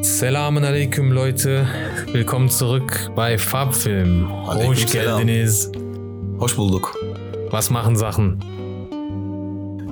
[0.00, 1.66] Salam alaikum Leute,
[2.12, 4.26] willkommen zurück bei Farbfilm.
[4.46, 5.70] Hoş geldiniz.
[6.38, 6.94] Hoş bulduk.
[7.50, 8.40] Was machen Sachen?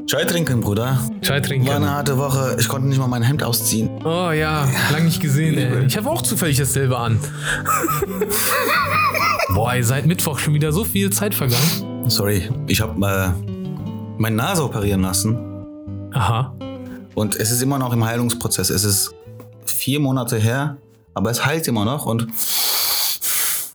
[0.07, 0.99] Chai trinken, Bruder.
[1.21, 1.91] Chai War eine trinken.
[1.91, 2.57] harte Woche.
[2.59, 3.91] Ich konnte nicht mal mein Hemd ausziehen.
[4.05, 5.59] Oh ja, lang nicht gesehen.
[5.59, 5.85] Ey.
[5.87, 7.21] Ich habe auch zufällig dasselbe an.
[9.55, 12.09] Boah, ey, seit Mittwoch schon wieder so viel Zeit vergangen.
[12.09, 13.29] Sorry, ich habe äh,
[14.17, 15.39] meine Nase operieren lassen.
[16.15, 16.55] Aha.
[17.15, 18.71] Und es ist immer noch im Heilungsprozess.
[18.71, 19.15] Es ist
[19.71, 20.77] vier Monate her,
[21.15, 22.07] aber es heilt immer noch.
[22.07, 22.27] Und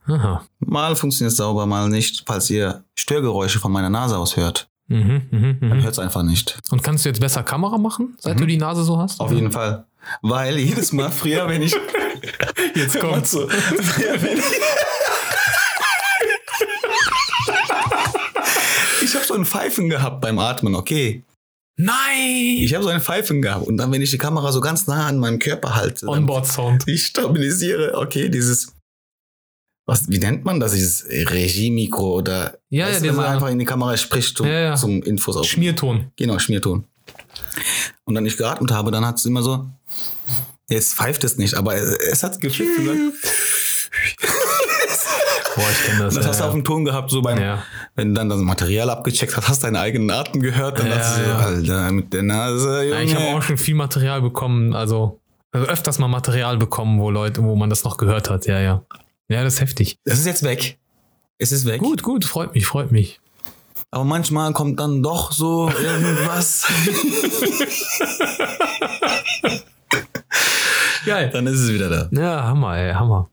[0.06, 0.44] Aha.
[0.60, 2.24] mal funktioniert es sauber, mal nicht.
[2.26, 5.82] Falls ihr Störgeräusche von meiner Nase aus hört, Mhm, mhm, dann mhm.
[5.82, 6.58] hört es einfach nicht.
[6.70, 9.18] Und kannst du jetzt besser Kamera machen, seit du die Nase so hast?
[9.20, 9.84] Auf jeden Fall.
[10.22, 11.74] Weil jedes Mal früher, wenn ich.
[12.76, 13.32] Jetzt kommt's.
[13.32, 13.48] so.
[13.48, 14.44] Früher, wenn ich.
[19.02, 21.24] Ich habe so ein Pfeifen gehabt beim Atmen, okay.
[21.76, 22.56] Nein!
[22.58, 25.06] Ich habe so ein Pfeifen gehabt und dann, wenn ich die Kamera so ganz nah
[25.06, 26.84] an meinem Körper halte, Onboard-Sound.
[26.86, 28.72] ich stabilisiere, okay, dieses,
[29.84, 33.66] was, wie nennt man das, dieses Regie-Mikro oder, Ja, ja, wenn man einfach in die
[33.66, 34.74] Kamera spricht zum, Ja, ja.
[34.74, 35.46] zum Infos auf.
[35.46, 36.12] Schmierton.
[36.16, 36.84] Genau, Schmierton.
[38.04, 39.66] Und dann ich geatmet habe, dann hat es immer so,
[40.68, 43.12] jetzt pfeift es nicht, aber es, es hat gepfiffen.
[45.56, 46.14] Boah, ich kenne das.
[46.14, 46.48] Das hast du ja.
[46.48, 47.62] auf dem Ton gehabt, so beim, Ja.
[47.94, 51.18] wenn du dann das Material abgecheckt hast, hast deinen eigenen Atem gehört, dann Ja, hast
[51.18, 51.38] du so, ja.
[51.38, 52.94] Alter, mit der Nase, Junge.
[52.96, 55.18] Ja, ich habe auch schon viel Material bekommen, also,
[55.52, 58.46] also öfters mal Material bekommen, wo Leute, wo man das noch gehört hat.
[58.46, 58.82] Ja, ja.
[59.28, 59.98] Ja, das ist heftig.
[60.04, 60.78] Das ist jetzt weg.
[61.38, 61.80] Es ist weg.
[61.80, 63.18] Gut, gut, freut mich, freut mich.
[63.90, 66.66] Aber manchmal kommt dann doch so irgendwas.
[71.06, 71.30] Geil.
[71.32, 72.08] dann ist es wieder da.
[72.10, 73.30] Ja, Hammer, ey, Hammer.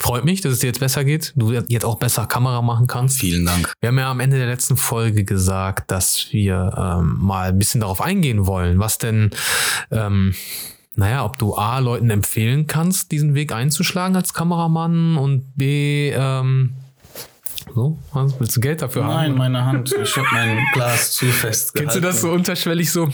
[0.00, 1.32] Freut mich, dass es dir jetzt besser geht.
[1.36, 3.18] Du jetzt auch besser Kamera machen kannst.
[3.18, 3.72] Vielen Dank.
[3.80, 7.80] Wir haben ja am Ende der letzten Folge gesagt, dass wir ähm, mal ein bisschen
[7.80, 9.30] darauf eingehen wollen, was denn,
[9.92, 10.34] ähm,
[10.96, 16.74] naja, ob du A, Leuten empfehlen kannst, diesen Weg einzuschlagen als Kameramann und B, ähm,
[17.72, 19.36] so, was, willst du Geld dafür haben?
[19.36, 19.94] meine Hand.
[20.00, 23.08] Ich habe mein Glas zu fest Kennst du das so unterschwellig so?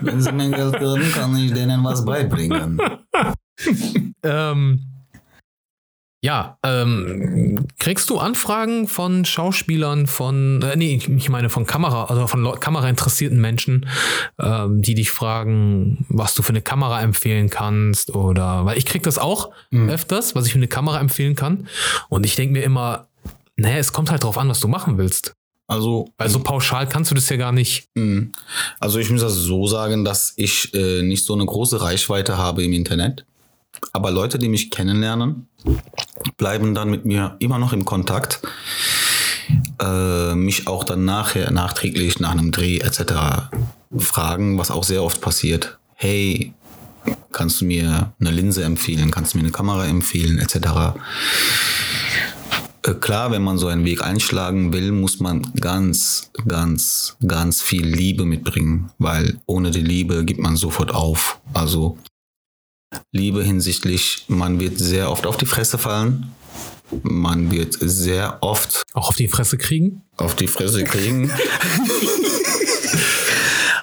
[0.00, 2.80] Wenn Sie mir Geld geben, kann ich denen was beibringen.
[4.24, 4.91] Ähm,
[6.24, 12.28] ja, ähm, kriegst du Anfragen von Schauspielern, von, äh, nee, ich meine von Kamera, also
[12.28, 13.88] von Leu- kamerainteressierten Menschen,
[14.38, 19.02] ähm, die dich fragen, was du für eine Kamera empfehlen kannst oder, weil ich krieg
[19.02, 21.66] das auch öfters, was ich für eine Kamera empfehlen kann
[22.08, 23.08] und ich denke mir immer,
[23.56, 25.34] naja, es kommt halt drauf an, was du machen willst.
[25.66, 27.88] Also, Weil so pauschal kannst du das ja gar nicht.
[27.94, 28.26] mh,
[28.78, 32.62] also ich muss das so sagen, dass ich äh, nicht so eine große Reichweite habe
[32.62, 33.24] im Internet.
[33.94, 35.48] Aber Leute, die mich kennenlernen,
[36.36, 38.40] bleiben dann mit mir immer noch im Kontakt.
[39.80, 43.50] Äh, mich auch dann nachher, nachträglich nach einem Dreh etc.
[43.96, 45.78] fragen, was auch sehr oft passiert.
[45.94, 46.52] Hey,
[47.32, 49.10] kannst du mir eine Linse empfehlen?
[49.10, 50.38] Kannst du mir eine Kamera empfehlen?
[50.38, 50.56] Etc.
[52.84, 57.86] Äh, Klar, wenn man so einen Weg einschlagen will, muss man ganz, ganz, ganz viel
[57.86, 61.40] Liebe mitbringen, weil ohne die Liebe gibt man sofort auf.
[61.52, 61.98] Also
[63.12, 66.32] Liebe hinsichtlich, man wird sehr oft auf die Fresse fallen,
[67.02, 70.02] man wird sehr oft Auch auf die Fresse kriegen?
[70.16, 71.30] auf die Fresse kriegen.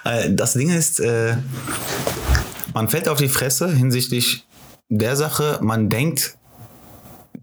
[0.06, 1.36] Äh, das Ding ist, äh,
[2.74, 4.46] man fällt auf die Fresse hinsichtlich
[4.88, 6.38] der Sache, man denkt,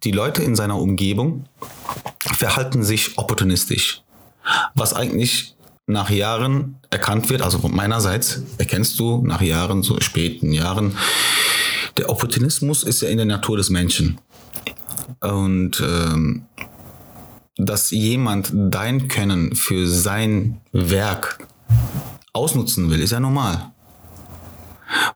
[0.04, 1.44] die Leute in seiner Umgebung
[2.38, 4.02] verhalten sich opportunistisch.
[4.74, 5.54] Was eigentlich
[5.86, 10.96] nach Jahren erkannt wird, also von meinerseits erkennst du nach Jahren, so späten Jahren,
[11.98, 14.20] der Opportunismus ist ja in der Natur des Menschen.
[15.20, 16.46] Und ähm,
[17.56, 21.38] dass jemand dein Können für sein Werk
[22.32, 23.72] ausnutzen will, ist ja normal.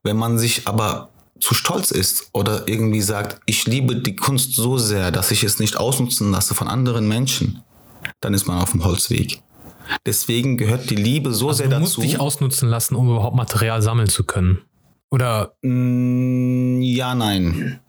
[0.02, 4.78] Wenn man sich aber zu stolz ist oder irgendwie sagt, ich liebe die Kunst so
[4.78, 7.62] sehr, dass ich es nicht ausnutzen lasse von anderen Menschen,
[8.20, 9.42] dann ist man auf dem Holzweg.
[10.06, 12.00] Deswegen gehört die Liebe so sehr Also Du musst dazu.
[12.02, 14.58] dich ausnutzen lassen, um überhaupt Material sammeln zu können.
[15.10, 17.80] Oder Mm, Ja, nein.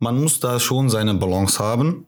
[0.00, 2.06] Man muss da schon seine Balance haben.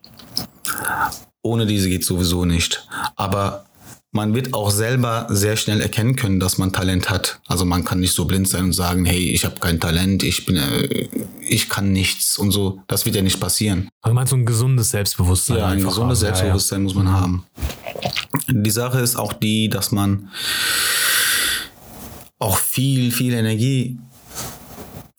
[1.41, 2.87] Ohne diese geht sowieso nicht.
[3.15, 3.65] Aber
[4.11, 7.39] man wird auch selber sehr schnell erkennen können, dass man Talent hat.
[7.47, 10.45] Also man kann nicht so blind sein und sagen, hey, ich habe kein Talent, ich
[10.45, 11.07] bin, äh,
[11.41, 12.81] ich kann nichts und so.
[12.87, 13.87] Das wird ja nicht passieren.
[14.01, 15.57] Also meinst du ein gesundes Selbstbewusstsein?
[15.57, 16.09] Ja, ein gesundes haben.
[16.09, 17.45] Ja, Selbstbewusstsein muss man haben.
[18.49, 20.29] Die Sache ist auch die, dass man
[22.39, 23.99] auch viel, viel Energie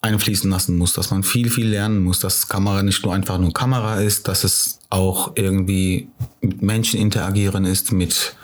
[0.01, 3.53] einfließen lassen muss, dass man viel, viel lernen muss, dass Kamera nicht nur einfach nur
[3.53, 6.09] Kamera ist, dass es auch irgendwie
[6.41, 8.35] mit Menschen interagieren ist, mit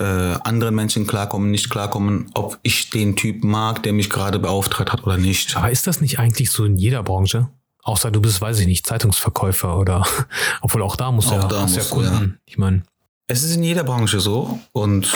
[0.00, 4.92] äh, anderen Menschen klarkommen, nicht klarkommen, ob ich den Typ mag, der mich gerade beauftragt
[4.92, 5.56] hat oder nicht.
[5.56, 7.48] Aber ist das nicht eigentlich so in jeder Branche?
[7.84, 10.06] Außer du bist, weiß ich nicht, Zeitungsverkäufer oder
[10.62, 12.38] obwohl auch da muss Auch ja, da ja musst du, Kunden.
[12.46, 12.82] Ich meine,
[13.26, 14.58] Es ist in jeder Branche so.
[14.72, 15.12] Und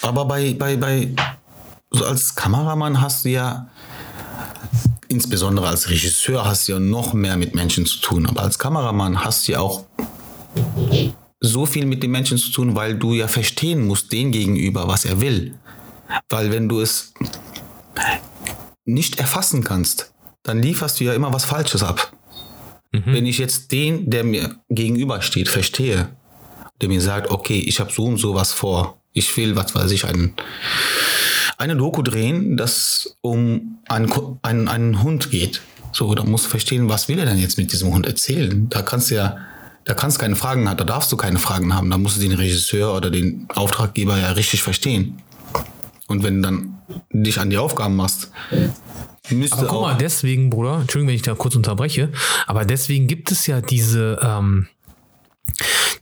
[0.00, 1.14] aber bei, bei, bei
[1.90, 3.68] so als Kameramann hast du ja,
[5.08, 8.26] insbesondere als Regisseur, hast du ja noch mehr mit Menschen zu tun.
[8.26, 9.86] Aber als Kameramann hast du ja auch
[11.40, 15.04] so viel mit den Menschen zu tun, weil du ja verstehen musst, den gegenüber, was
[15.04, 15.54] er will.
[16.28, 17.12] Weil wenn du es
[18.84, 20.12] nicht erfassen kannst,
[20.42, 22.12] dann lieferst du ja immer was Falsches ab.
[22.90, 26.08] Wenn ich jetzt den, der mir gegenübersteht, verstehe,
[26.80, 29.02] der mir sagt, okay, ich habe so und so was vor.
[29.12, 30.34] Ich will, was weiß ich, einen,
[31.58, 34.10] eine Doku drehen, das um einen,
[34.42, 35.60] einen, einen Hund geht.
[35.92, 38.68] So, da musst du verstehen, was will er denn jetzt mit diesem Hund erzählen?
[38.68, 39.36] Da kannst du ja,
[39.84, 41.90] da kannst du keine Fragen haben, da darfst du keine Fragen haben.
[41.90, 45.20] Da musst du den Regisseur oder den Auftraggeber ja richtig verstehen.
[46.06, 46.78] Und wenn du dann
[47.12, 48.30] dich an die Aufgaben machst,
[49.30, 52.12] müsste aber guck mal, deswegen, Bruder, Entschuldigung, wenn ich da kurz unterbreche,
[52.46, 54.68] aber deswegen gibt es ja diese, ähm,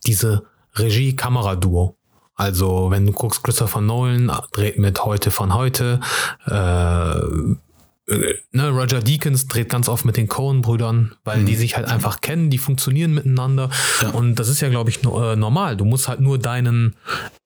[0.04, 0.44] diese
[0.74, 1.96] Regie-Kamera-Duo.
[2.36, 6.00] Also, wenn du guckst, Christopher Nolan dreht mit heute von heute,
[6.46, 6.52] äh,
[8.52, 12.50] ne, Roger Deakins dreht ganz oft mit den Coen-Brüdern, weil die sich halt einfach kennen,
[12.50, 13.70] die funktionieren miteinander.
[14.02, 14.10] Ja.
[14.10, 15.76] Und das ist ja, glaube ich, no, äh, normal.
[15.76, 16.94] Du musst halt nur deinen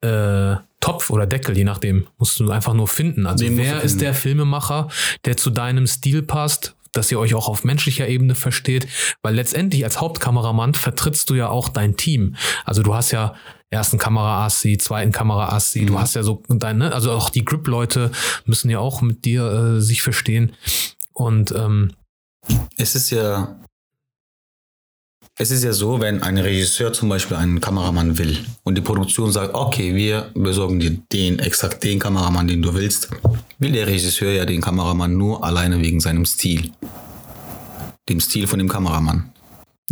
[0.03, 3.27] äh, Topf oder Deckel, je nachdem, musst du einfach nur finden.
[3.27, 4.89] Also Den wer ist der Filmemacher,
[5.25, 8.89] der zu deinem Stil passt, dass ihr euch auch auf menschlicher Ebene versteht,
[9.23, 12.35] weil letztendlich als Hauptkameramann vertrittst du ja auch dein Team.
[12.65, 13.35] Also du hast ja
[13.71, 18.11] ersten Kameraassi, zweiten Kameraassi, du hast ja so deine, also auch die Grip-Leute
[18.45, 20.53] müssen ja auch mit dir äh, sich verstehen.
[21.13, 21.93] Und ähm,
[22.77, 23.57] Es ist ja.
[25.39, 29.33] Es ist ja so, wenn ein Regisseur zum Beispiel einen Kameramann will und die Produktion
[29.33, 33.09] sagt, okay, wir besorgen dir den, exakt den Kameramann, den du willst,
[33.59, 36.73] will der Regisseur ja den Kameramann nur alleine wegen seinem Stil.
[38.09, 39.33] Dem Stil von dem Kameramann.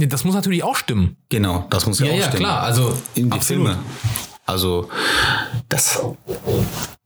[0.07, 1.17] Das muss natürlich auch stimmen.
[1.29, 2.39] Genau, das muss ja, Ja, auch ja, stimmen.
[2.45, 2.63] klar.
[2.63, 3.67] Also In die absolut.
[3.69, 3.79] Filme.
[4.47, 4.89] Also,
[5.69, 6.01] das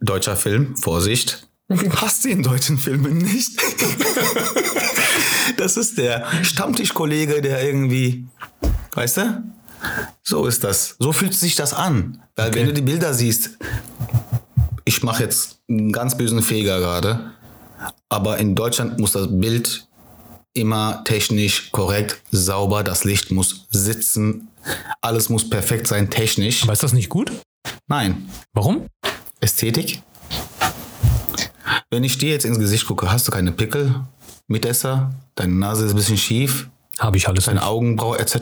[0.01, 1.49] deutscher Film, Vorsicht.
[1.97, 3.59] Hast den deutschen Filmen nicht.
[5.57, 8.27] das ist der Stammtischkollege, der irgendwie,
[8.95, 9.43] weißt du?
[10.23, 10.97] So ist das.
[10.99, 12.23] So fühlt sich das an.
[12.37, 12.61] Weil Okay.
[12.61, 13.59] wenn du die Bilder siehst,
[14.85, 17.33] ich mache jetzt einen ganz bösen Feger gerade,
[18.09, 19.89] aber in Deutschland muss das Bild
[20.55, 24.49] immer technisch korrekt, sauber, das Licht muss sitzen,
[25.01, 26.63] alles muss perfekt sein, technisch.
[26.65, 27.33] Aber ist das nicht gut?
[27.89, 28.87] Nein, Warum?
[29.41, 30.03] Ästhetik.
[31.91, 33.95] Wenn ich dir jetzt ins Gesicht gucke, hast du keine Pickel,
[34.47, 37.69] Mitesser, deine Nase ist ein bisschen schief, Habe ich alles deine nicht.
[37.69, 38.37] Augenbraue etc.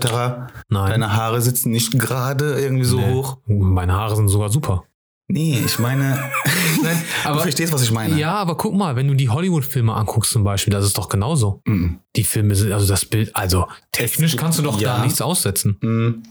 [0.69, 0.91] Nein.
[0.91, 3.13] Deine Haare sitzen nicht gerade irgendwie so Nee.
[3.15, 3.39] hoch.
[3.47, 4.85] Meine Haare sind sogar super.
[5.33, 6.31] Nee, ich meine,
[6.83, 8.19] Nein, du verstehst, was ich meine.
[8.19, 11.63] Ja, aber guck mal, wenn du die Hollywood-Filme anguckst zum Beispiel, das ist doch genauso.
[11.67, 12.01] Mhm.
[12.17, 14.97] Die Filme sind, also das Bild, also technisch kannst du doch ja.
[14.97, 15.79] da nichts aussetzen.
[15.81, 16.23] Mhm.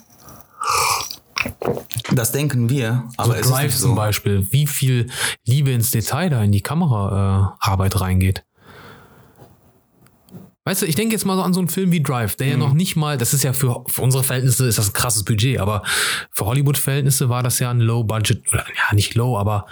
[2.11, 3.95] Das denken wir, aber so Drive zum so.
[3.95, 5.09] Beispiel, wie viel
[5.45, 8.43] Liebe ins Detail da in die Kameraarbeit äh, reingeht.
[10.65, 12.53] Weißt du, ich denke jetzt mal so an so einen Film wie Drive, der ja
[12.53, 12.59] Mhm.
[12.59, 15.59] noch nicht mal, das ist ja für, für unsere Verhältnisse ist das ein krasses Budget,
[15.59, 15.83] aber
[16.31, 19.65] für Hollywood-Verhältnisse war das ja ein Low-Budget, oder ja, nicht low, aber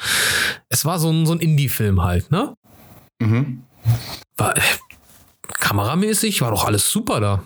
[0.69, 2.55] es war so ein, so ein Indie-Film halt, ne?
[3.19, 3.63] Mhm.
[4.37, 4.61] War, äh,
[5.59, 7.43] kameramäßig war doch alles super da.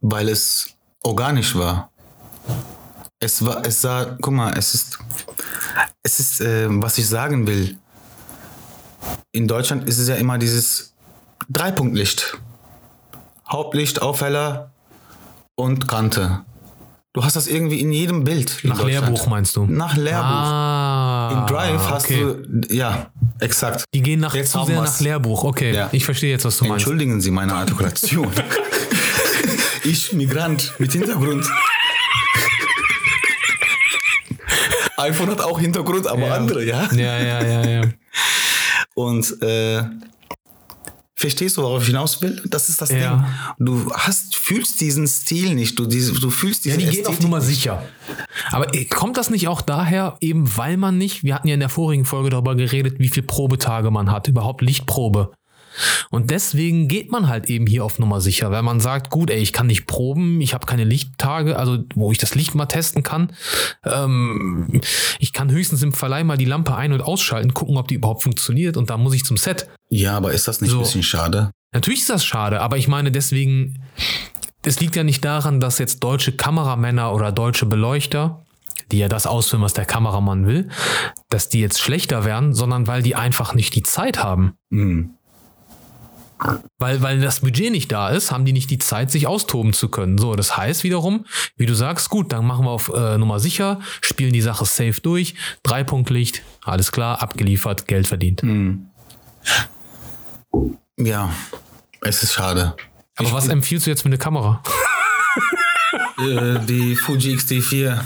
[0.00, 1.90] Weil es organisch war.
[3.20, 4.98] Es war, es sah, guck mal, es ist,
[6.02, 7.78] es ist, äh, was ich sagen will.
[9.32, 10.94] In Deutschland ist es ja immer dieses
[11.48, 12.38] Dreipunktlicht.
[13.48, 14.72] Hauptlicht, Aufheller
[15.54, 16.40] und Kante.
[17.12, 18.62] Du hast das irgendwie in jedem Bild.
[18.62, 18.84] in Nach.
[18.84, 19.64] Lehrbuch meinst du?
[19.64, 20.22] Nach Lehrbuch.
[20.28, 22.20] Ah, in Drive hast okay.
[22.42, 23.06] du, ja,
[23.40, 23.84] exakt.
[23.94, 25.44] Die gehen nach, Jetzt zu sehr nach Lehrbuch.
[25.44, 25.88] Okay, Ja.
[25.92, 26.82] ich verstehe jetzt, was du meinst.
[26.84, 28.30] Entschuldigen Sie meine Artikulation.
[29.84, 31.46] ich, Migrant mit Hintergrund.
[34.98, 36.34] iPhone hat auch Hintergrund, aber Ja.
[36.34, 36.88] andere, ja.
[36.92, 37.82] Ja, ja, ja, ja.
[38.94, 39.84] Und äh,
[41.16, 42.40] verstehst du, worauf ich hinaus will?
[42.44, 43.26] Das ist das Ja.
[43.58, 43.66] Ding.
[43.66, 45.78] Du hast, fühlst diesen Stil nicht.
[45.78, 47.82] Du, diese, du fühlst diese Ja, die gehen auf Ästhetik Nummer sicher.
[48.52, 51.60] Aber äh, kommt das nicht auch daher, eben weil man nicht, wir hatten ja in
[51.60, 55.32] der vorigen Folge darüber geredet, wie viel Probetage man hat, überhaupt Lichtprobe.
[56.10, 59.38] Und deswegen geht man halt eben hier auf Nummer sicher, weil man sagt, gut, ey,
[59.38, 63.02] ich kann nicht proben, ich habe keine Lichttage, also wo ich das Licht mal testen
[63.02, 63.32] kann.
[63.84, 64.80] Ähm,
[65.18, 68.22] ich kann höchstens im Verleih mal die Lampe ein- und ausschalten, gucken, ob die überhaupt
[68.22, 69.68] funktioniert und dann muss ich zum Set.
[69.88, 70.78] Ja, aber ist das nicht So.
[70.78, 71.50] ein bisschen schade?
[71.72, 73.82] Natürlich ist das schade, aber ich meine deswegen,
[74.64, 78.42] es liegt ja nicht daran, dass jetzt deutsche Kameramänner oder deutsche Beleuchter
[78.92, 80.68] die ja das ausführen, was der Kameramann will,
[81.28, 84.52] dass die jetzt schlechter werden, sondern weil die einfach nicht die Zeit haben.
[84.70, 85.15] Mhm.
[86.78, 89.88] Weil, weil das Budget nicht da ist, haben die nicht die Zeit, sich austoben zu
[89.88, 90.18] können.
[90.18, 91.24] So, das heißt wiederum,
[91.56, 95.00] wie du sagst, gut, dann machen wir auf äh, Nummer sicher, spielen die Sache safe
[95.00, 98.42] durch, Dreipunktlicht, alles klar, abgeliefert, Geld verdient.
[98.42, 98.88] Mhm.
[100.98, 101.32] Ja,
[102.02, 102.74] es ist schade.
[103.16, 104.62] Aber was empfiehlst du jetzt für eine Kamera?
[106.18, 108.00] Äh, die Fuji X-T4.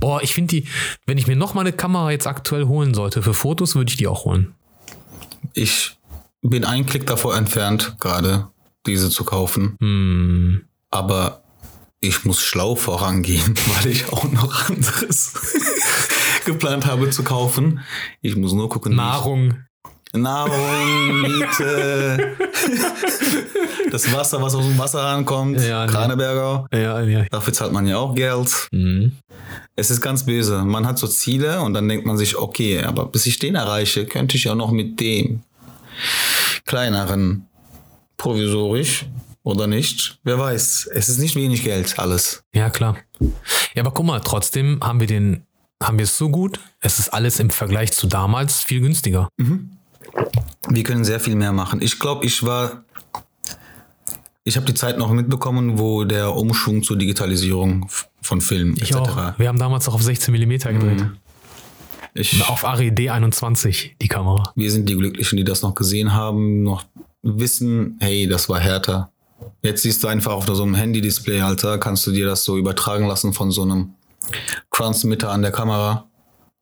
[0.00, 0.68] Boah, ich finde die,
[1.06, 3.96] wenn ich mir noch mal eine Kamera jetzt aktuell holen sollte für Fotos, würde ich
[3.96, 4.54] die auch holen.
[5.52, 5.93] Ich
[6.50, 8.48] bin einen Klick davor entfernt, gerade
[8.86, 9.76] diese zu kaufen.
[9.80, 10.62] Hm.
[10.90, 11.42] Aber
[12.00, 15.32] ich muss schlau vorangehen, weil ich auch noch anderes
[16.44, 17.80] geplant habe zu kaufen.
[18.20, 18.94] Ich muss nur gucken.
[18.94, 19.54] Nahrung.
[20.12, 22.36] Nahrung, Miete,
[23.90, 25.92] das Wasser, was aus dem Wasserhahn kommt, Ja, nee.
[25.92, 26.66] Kraneberger.
[26.72, 27.24] Ja, ja.
[27.32, 28.68] Dafür zahlt man ja auch Geld.
[28.70, 29.10] Mhm.
[29.74, 30.62] Es ist ganz böse.
[30.62, 34.06] Man hat so Ziele und dann denkt man sich, okay, aber bis ich den erreiche,
[34.06, 35.42] könnte ich ja noch mit dem
[36.64, 37.46] kleineren
[38.16, 39.06] provisorisch
[39.42, 40.18] oder nicht.
[40.24, 40.88] Wer weiß.
[40.92, 42.42] Es ist nicht wenig Geld, alles.
[42.54, 42.96] Ja, klar.
[43.74, 45.44] Ja, aber guck mal, trotzdem haben wir den,
[45.82, 46.60] haben wir es so gut.
[46.80, 49.28] Es ist alles im Vergleich zu damals viel günstiger.
[50.68, 51.82] Wir können sehr viel mehr machen.
[51.82, 52.84] Ich glaube, ich war.
[54.46, 57.88] Ich habe die Zeit noch mitbekommen, wo der Umschwung zur Digitalisierung
[58.20, 58.96] von Film Ich etc.
[58.96, 59.38] auch.
[59.38, 61.06] Wir haben damals auch auf 16 mm gedreht.
[62.14, 64.52] Ich, Auf ARRI 21 die Kamera.
[64.54, 66.84] wir sind die Glücklichen, die das noch gesehen haben, noch
[67.22, 69.10] wissen, hey, das war härter.
[69.62, 73.06] Jetzt siehst du einfach auf so einem Handy-Display, Alter, kannst du dir das so übertragen
[73.06, 73.94] lassen von so einem
[74.70, 76.06] Transmitter an der Kamera.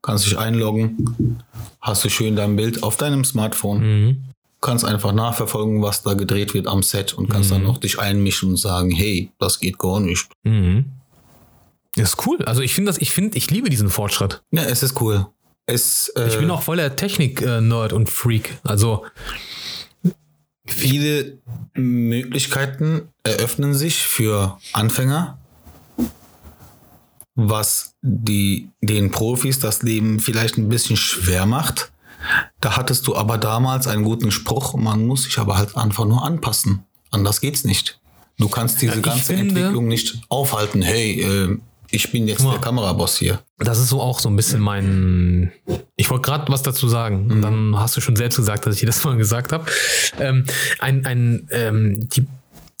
[0.01, 1.39] Kannst dich einloggen,
[1.79, 3.79] hast du schön dein Bild auf deinem Smartphone.
[4.07, 4.23] Mhm.
[4.59, 8.49] kannst einfach nachverfolgen, was da gedreht wird am Set und kannst dann noch dich einmischen
[8.49, 10.27] und sagen, hey, das geht gar nicht.
[10.43, 10.85] Mhm.
[11.95, 12.39] Das ist cool.
[12.45, 14.41] Also ich finde das, ich finde, ich liebe diesen Fortschritt.
[14.51, 15.27] Ja, es ist cool.
[15.65, 18.59] Es, äh, Ich bin auch voll der Technik-Nerd und Freak.
[18.63, 19.05] Also,
[20.65, 21.37] viele
[21.73, 25.37] Möglichkeiten eröffnen sich für Anfänger,
[27.35, 31.91] was die, den Profis das Leben vielleicht ein bisschen schwer macht.
[32.61, 36.23] Da hattest du aber damals einen guten Spruch, man muss sich aber halt einfach nur
[36.23, 36.83] anpassen.
[37.11, 37.99] Anders geht's nicht.
[38.37, 40.81] Du kannst diese Ja, ganze finde- Entwicklung nicht aufhalten.
[40.81, 41.57] Hey, äh,
[41.93, 43.39] ich bin jetzt der Kameraboss hier.
[43.59, 45.51] das ist so auch so ein bisschen mein.
[45.95, 47.31] Ich wollte gerade was dazu sagen.
[47.31, 49.69] Und dann hast du schon selbst gesagt, dass ich das mal gesagt habe.
[50.19, 50.45] Ähm,
[50.79, 52.25] ein, ein, ähm, die,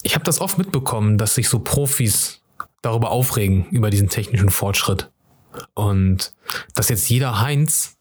[0.01, 2.41] ich habe das oft mitbekommen, dass sich so Profis
[2.81, 5.11] darüber aufregen, über diesen technischen Fortschritt.
[5.75, 6.33] Und
[6.73, 7.97] dass jetzt jeder Heinz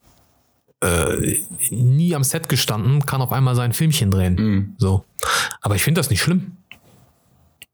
[0.81, 1.37] äh,
[1.71, 4.35] nie am Set gestanden, kann auf einmal sein Filmchen drehen.
[4.35, 4.75] Mhm.
[4.79, 5.05] So.
[5.61, 6.57] Aber ich finde das nicht schlimm.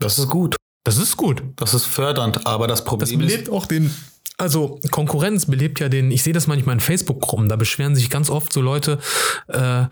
[0.01, 0.58] Das ist gut.
[0.85, 1.43] Das ist gut.
[1.57, 3.95] Das ist fördernd, aber das Das Problem ist, belebt auch den.
[4.37, 8.31] Also Konkurrenz belebt ja den, ich sehe das manchmal in Facebook-Gruppen, da beschweren sich ganz
[8.31, 9.01] oft so Leute,
[9.49, 9.87] äh,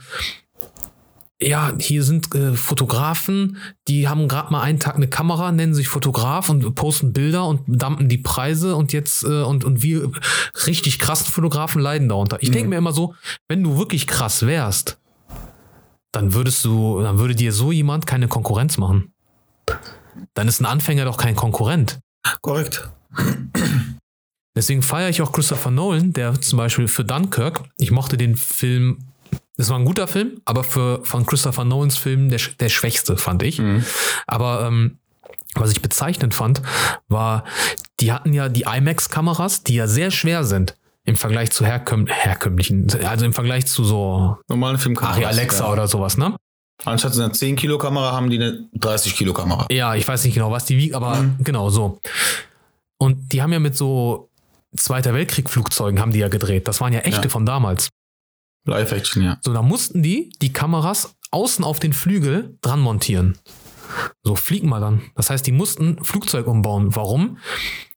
[1.38, 5.88] ja, hier sind äh, Fotografen, die haben gerade mal einen Tag eine Kamera, nennen sich
[5.88, 10.10] Fotograf und posten Bilder und dumpen die Preise und jetzt äh, und, und wir
[10.66, 12.38] richtig krassen Fotografen leiden darunter.
[12.40, 13.14] Ich denke mir immer so,
[13.48, 14.98] wenn du wirklich krass wärst,
[16.10, 19.12] dann würdest du, dann würde dir so jemand keine Konkurrenz machen.
[20.34, 22.00] Dann ist ein Anfänger doch kein Konkurrent.
[22.42, 22.88] korrekt.
[24.56, 28.98] Deswegen feiere ich auch Christopher Nolan, der zum Beispiel für Dunkirk, ich mochte den Film,
[29.58, 33.42] das war ein guter Film, aber für von Christopher Nolans Film der, der schwächste, fand
[33.42, 33.60] ich.
[34.26, 34.98] Aber ähm,
[35.54, 36.62] was ich bezeichnend fand,
[37.08, 37.44] war,
[38.00, 42.88] die hatten ja die IMAX-Kameras, die ja sehr schwer sind im Vergleich zu herkömm herkömmlichen,
[43.04, 45.14] also im Vergleich zu so Normalen Filmkamera.
[45.14, 46.34] Ari Alexa oder sowas, ne?
[46.84, 49.66] Anstatt einer 10 Kilo Kamera haben die eine 30 Kilo Kamera.
[49.70, 52.00] Ja, ich weiß nicht genau, was die wiegt, aber genau so.
[52.98, 54.30] Und die haben ja mit so
[54.76, 56.68] Zweiter Weltkrieg-Flugzeugen haben die ja gedreht.
[56.68, 57.28] Das waren ja echte Ja.
[57.30, 57.88] von damals.
[58.66, 59.38] Live Action, ja.
[59.40, 63.38] So, da mussten die die Kameras außen auf den Flügel dran montieren.
[64.22, 65.02] So, fliegen mal dann.
[65.14, 66.94] Das heißt, die mussten Flugzeug umbauen.
[66.94, 67.38] Warum?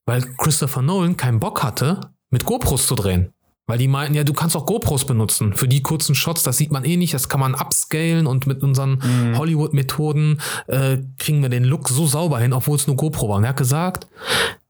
[0.05, 3.33] Weil Christopher Nolan keinen Bock hatte, mit GoPros zu drehen.
[3.69, 5.53] Weil die meinten, ja, du kannst auch GoPros benutzen.
[5.53, 8.63] Für die kurzen Shots, das sieht man eh nicht, das kann man upscalen und mit
[8.63, 8.99] unseren
[9.37, 13.37] Hollywood-Methoden äh, kriegen wir den Look so sauber hin, obwohl es nur GoPro war.
[13.37, 14.07] Und er hat gesagt,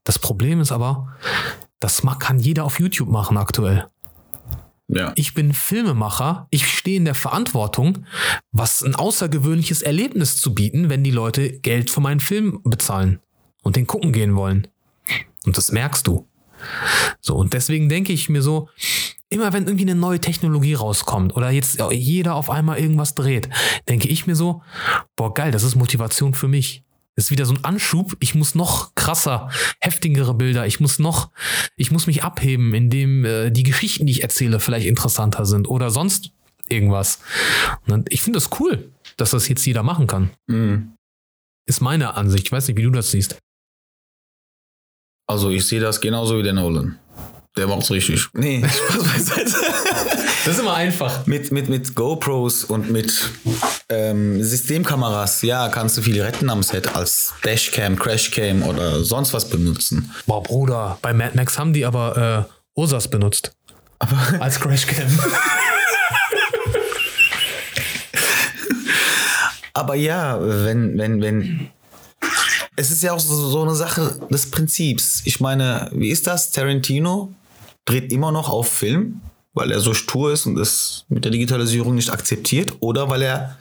[0.04, 1.08] das Problem ist aber,
[1.78, 3.86] das kann jeder auf YouTube machen aktuell
[4.86, 5.12] Ja.
[5.14, 8.04] ich bin Filmemacher, ich stehe in der Verantwortung,
[8.52, 13.20] was ein außergewöhnliches Erlebnis zu bieten, wenn die Leute Geld für meinen Film bezahlen
[13.62, 14.66] und den gucken gehen wollen.
[15.46, 16.26] Und das merkst du.
[17.20, 18.68] So, und deswegen denke ich mir so,
[19.30, 23.48] immer wenn irgendwie eine neue Technologie rauskommt oder jetzt jeder auf einmal irgendwas dreht,
[23.88, 24.62] denke ich mir so,
[25.16, 26.82] boah, geil, das ist Motivation für mich.
[27.16, 28.16] ist wieder so ein Anschub.
[28.20, 29.50] Ich muss noch krasser,
[29.80, 30.66] heftigere Bilder.
[30.66, 31.30] Ich muss noch,
[31.76, 35.90] ich muss mich abheben, indem äh, die Geschichten, die ich erzähle, vielleicht interessanter sind oder
[35.90, 36.32] sonst
[36.68, 37.20] irgendwas.
[37.86, 40.30] Und ich finde das cool, dass das jetzt jeder machen kann.
[40.46, 40.94] Mhm.
[41.66, 42.46] Ist meine Ansicht.
[42.46, 43.38] Ich weiß nicht, wie du das siehst.
[45.30, 46.98] Also ich sehe das genauso wie der Nolan.
[47.56, 48.26] Der macht's richtig.
[48.32, 49.56] Nee, Spaß beiseite.
[50.44, 51.24] Das ist immer einfach.
[51.28, 53.30] mit, mit, mit GoPros und mit
[53.88, 59.48] ähm, Systemkameras, ja, kannst du viel retten am Set als Dashcam, Crashcam oder sonst was
[59.48, 60.10] benutzen.
[60.26, 63.52] Boah, Bruder, bei Mad Max haben die aber äh, Ursas benutzt.
[64.00, 65.06] Aber Als Crashcam.
[69.74, 71.70] Aber ja, wenn, wenn, wenn.
[72.80, 75.20] Es ist ja auch so, so eine Sache des Prinzips.
[75.26, 76.50] Ich meine, wie ist das?
[76.50, 77.32] Tarantino
[77.84, 79.20] dreht immer noch auf Film,
[79.52, 83.58] weil er so stur ist und es mit der Digitalisierung nicht akzeptiert oder weil er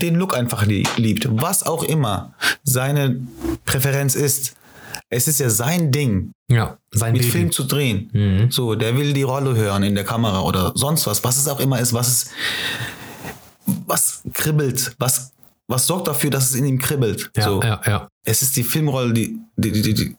[0.00, 1.28] den Look einfach lie- liebt.
[1.30, 3.20] Was auch immer seine
[3.66, 4.54] Präferenz ist.
[5.10, 7.32] Es ist ja sein Ding, ja, sein mit Baby.
[7.32, 8.48] Film zu drehen.
[8.50, 11.60] So, der will die Rolle hören in der Kamera oder sonst was, was es auch
[11.60, 12.26] immer ist, was es,
[13.86, 15.32] was kribbelt, was,
[15.68, 17.30] was sorgt dafür, dass es in ihm kribbelt.
[17.36, 17.62] Ja, so.
[17.62, 18.08] ja, ja.
[18.24, 20.16] Es ist die Filmrolle, die, die, die, die, die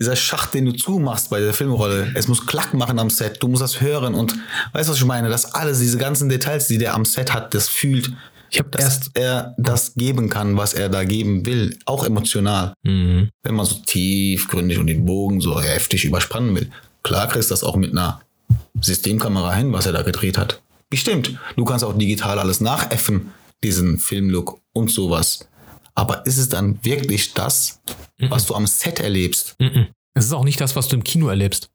[0.00, 2.10] dieser Schacht, den du zumachst bei der Filmrolle.
[2.14, 3.42] Es muss Klack machen am Set.
[3.42, 4.32] Du musst das hören und
[4.72, 5.28] weißt du, was ich meine?
[5.28, 8.10] Das alles, diese ganzen Details, die der am Set hat, das fühlt,
[8.48, 9.10] Ich habe dass erst.
[9.14, 13.28] er das geben kann, was er da geben will, auch emotional Mhm.
[13.42, 16.70] wenn man so tiefgründig und den Bogen so heftig überspannen will.
[17.02, 18.22] Klar kriegst du das auch mit einer
[18.80, 20.62] Systemkamera hin, was er da gedreht hat.
[20.88, 21.38] Bestimmt.
[21.56, 23.32] Du kannst auch digital alles nachäffen,
[23.62, 25.48] diesen Filmlook und sowas.
[25.94, 27.80] Aber ist es dann wirklich das,
[28.18, 29.56] was du am Set erlebst?
[29.58, 29.88] Mhm.
[30.14, 31.70] Es ist auch nicht das, was du im Kino erlebst.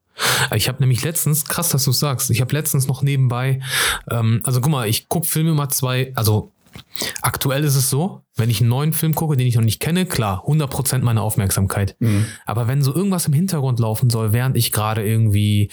[0.55, 3.59] Ich habe nämlich letztens, krass, dass du sagst, ich habe letztens noch nebenbei,
[4.09, 6.51] ähm, also guck mal, ich gucke Filme mal zwei, also
[7.21, 10.05] aktuell ist es so, wenn ich einen neuen Film gucke, den ich noch nicht kenne,
[10.05, 11.95] klar, 100% meine Aufmerksamkeit.
[12.45, 15.69] Aber wenn so irgendwas im Hintergrund laufen soll, während ich gerade irgendwie,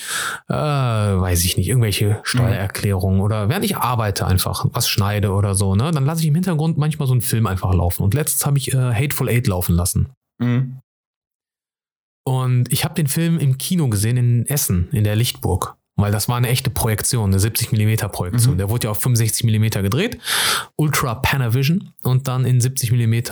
[0.49, 5.75] äh, weiß ich nicht, irgendwelche Steuererklärungen oder während ich arbeite einfach, was schneide oder so,
[5.75, 8.03] ne, dann lasse ich im Hintergrund manchmal so einen Film einfach laufen.
[8.03, 10.11] Und letztens habe ich äh, Hateful Eight laufen lassen.
[10.39, 10.79] Mhm.
[12.25, 15.77] Und ich habe den Film im Kino gesehen in Essen, in der Lichtburg.
[16.03, 18.59] Weil das war eine echte Projektion, eine 70 mm Projektion.
[18.59, 20.19] Der wurde ja auf 65 mm gedreht,
[20.77, 23.23] Ultra Panavision und dann in 70 mm äh,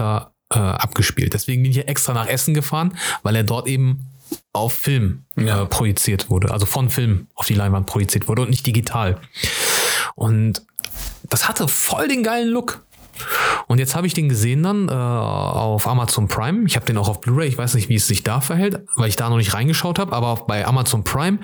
[0.49, 1.35] abgespielt.
[1.35, 4.07] Deswegen bin ich ja extra nach Essen gefahren, weil er dort eben
[4.53, 5.63] auf Film Ja.
[5.63, 6.51] äh, projiziert wurde.
[6.53, 9.21] Also von Film auf die Leinwand projiziert wurde und nicht digital.
[10.15, 10.63] Und
[11.29, 12.85] das hatte voll den geilen Look.
[13.67, 16.65] Und jetzt habe ich den gesehen dann äh, auf Amazon Prime.
[16.67, 17.49] Ich habe den auch auf Blu-ray.
[17.49, 20.13] Ich weiß nicht, wie es sich da verhält, weil ich da noch nicht reingeschaut habe.
[20.15, 21.39] Aber bei Amazon Prime,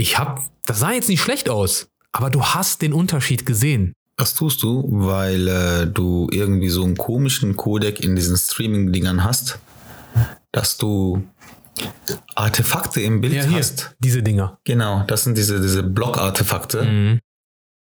[0.00, 1.88] ich habe, das sah jetzt nicht schlecht aus.
[2.12, 3.92] Aber du hast den Unterschied gesehen.
[4.16, 9.58] Das tust du, weil äh, du irgendwie so einen komischen Codec in diesen Streaming-Dingern hast,
[10.52, 11.22] dass du
[12.34, 13.94] Artefakte im Bild hast.
[14.00, 14.58] diese Dinger.
[14.64, 17.20] Genau, das sind diese, diese Block-Artefakte.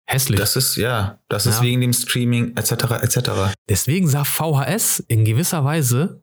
[0.05, 0.39] Hässlich.
[0.39, 1.63] Das ist, ja, das ist Ja.
[1.63, 2.71] wegen dem Streaming etc.
[3.01, 3.29] etc.
[3.69, 6.21] Deswegen sah VHS in gewisser Weise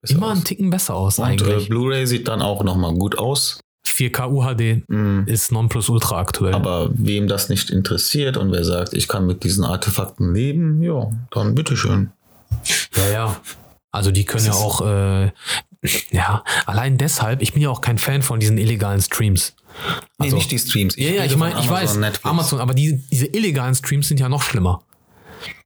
[0.00, 0.32] Besser immer aus.
[0.32, 1.60] einen Ticken besser aus Und äh.
[1.66, 3.60] Blu-ray sieht dann auch nochmal gut aus.
[3.90, 5.24] 4K UHD Mhm.
[5.26, 6.54] ist Nonplusultra aktuell.
[6.54, 11.10] Aber wem das nicht interessiert und wer sagt, ich kann mit diesen Artefakten leben, ja,
[11.30, 12.10] dann bitteschön.
[12.96, 13.40] Ja, ja.
[13.92, 15.30] Also die können ja ist- auch, äh,
[16.10, 19.54] ja, allein deshalb, ich bin ja auch kein Fan von diesen illegalen Streams.
[20.18, 20.96] Nee, Also- nicht die Streams.
[20.96, 22.24] Ja, ja, rede ich meine, ich weiß, Amazon, Netflix.
[22.26, 24.82] Amazon, aber die, diese illegalen Streams sind ja noch schlimmer.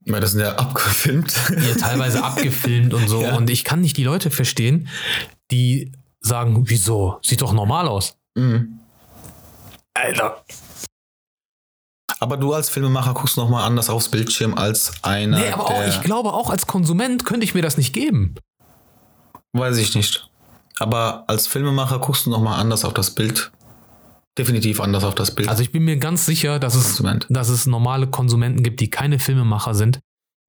[0.05, 1.35] Ja, das sind ja abgefilmt.
[1.51, 3.23] Ja, teilweise abgefilmt und so.
[3.23, 3.37] Ja.
[3.37, 4.89] Und ich kann nicht die Leute verstehen,
[5.51, 5.93] die
[6.25, 7.19] sagen, wieso?
[7.23, 8.17] Sieht doch normal aus.
[8.35, 8.81] Mhm.
[9.95, 10.45] Alter.
[12.21, 15.87] Aber du als Filmemacher guckst noch mal anders aufs Bildschirm als einer, Nee, aber auch,
[15.87, 18.35] ich glaube, auch als Konsument könnte ich mir das nicht geben.
[19.53, 20.29] Weiß ich nicht.
[20.79, 23.53] Aber als Filmemacher guckst du noch mal anders auf das Bild.
[24.37, 25.49] Definitiv anders auf das Bild.
[25.49, 27.27] Also ich bin mir ganz sicher, dass es, Konsument.
[27.31, 30.01] dass es normale Konsumenten gibt, die keine Filmemacher sind,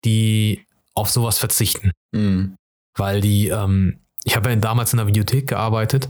[0.04, 1.92] die auf sowas verzichten.
[2.12, 2.56] Mhm.
[2.98, 6.10] Weil die, ähm, ich habe ja damals in der Videothek gearbeitet,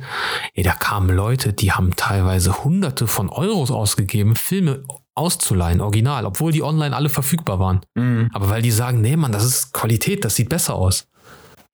[0.56, 6.52] ey, da kamen Leute, die haben teilweise hunderte von Euros ausgegeben, Filme auszuleihen, original, obwohl
[6.52, 7.82] die online alle verfügbar waren.
[7.94, 8.30] Mhm.
[8.34, 11.08] Aber weil die sagen, nee, Mann, das ist Qualität, das sieht besser aus.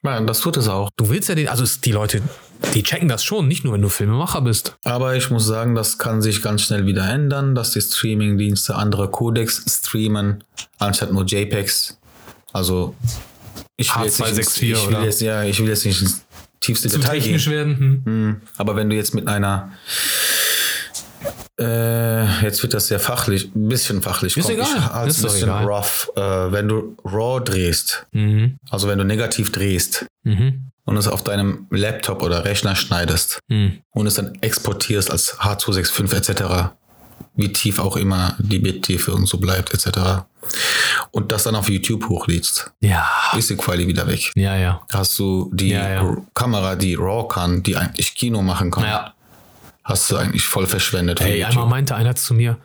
[0.03, 0.89] Ja, das tut es auch.
[0.97, 2.23] Du willst ja den, also die Leute,
[2.73, 4.75] die checken das schon, nicht nur wenn du Filmemacher bist.
[4.83, 9.09] Aber ich muss sagen, das kann sich ganz schnell wieder ändern, dass die Streaming-Dienste andere
[9.11, 10.43] Codecs streamen,
[10.79, 11.99] anstatt nur JPEGs.
[12.51, 12.95] Also
[13.77, 15.03] ich will, jetzt nicht, ins- H264 ich will oder?
[15.03, 16.03] jetzt, ja, ich will jetzt nicht
[16.61, 17.53] tiefste Zu Detail technisch gehen.
[17.53, 17.77] werden.
[18.05, 18.13] Hm.
[18.27, 18.41] Mhm.
[18.57, 19.71] Aber wenn du jetzt mit einer
[21.59, 24.35] Äh, jetzt wird das sehr fachlich, ein bisschen fachlich.
[24.35, 24.67] Ist Komm, egal.
[24.75, 25.65] Ich halte Ist ein bisschen egal.
[25.65, 26.09] rough.
[26.15, 26.21] Äh,
[26.51, 28.57] wenn du RAW drehst, Mhm.
[28.71, 30.71] also wenn du negativ drehst Mhm.
[30.85, 33.79] und es auf deinem Laptop oder Rechner schneidest Mhm.
[33.91, 36.71] und es dann exportierst als H265 etc.,
[37.35, 40.23] wie tief auch immer die Bittiefe und so bleibt etc.
[41.11, 43.05] Und das dann auf YouTube hochlädst, Ja.
[43.37, 44.31] ist die Quali wieder weg.
[44.35, 44.81] Ja, ja.
[44.91, 46.17] Hast du die Ja, ja.
[46.33, 49.13] Kamera, die RAW kann, die eigentlich Kino machen kann, Ja.
[49.83, 51.21] hast du eigentlich voll verschwendet.
[51.21, 52.57] Ey, einmal meinte einer zu mir,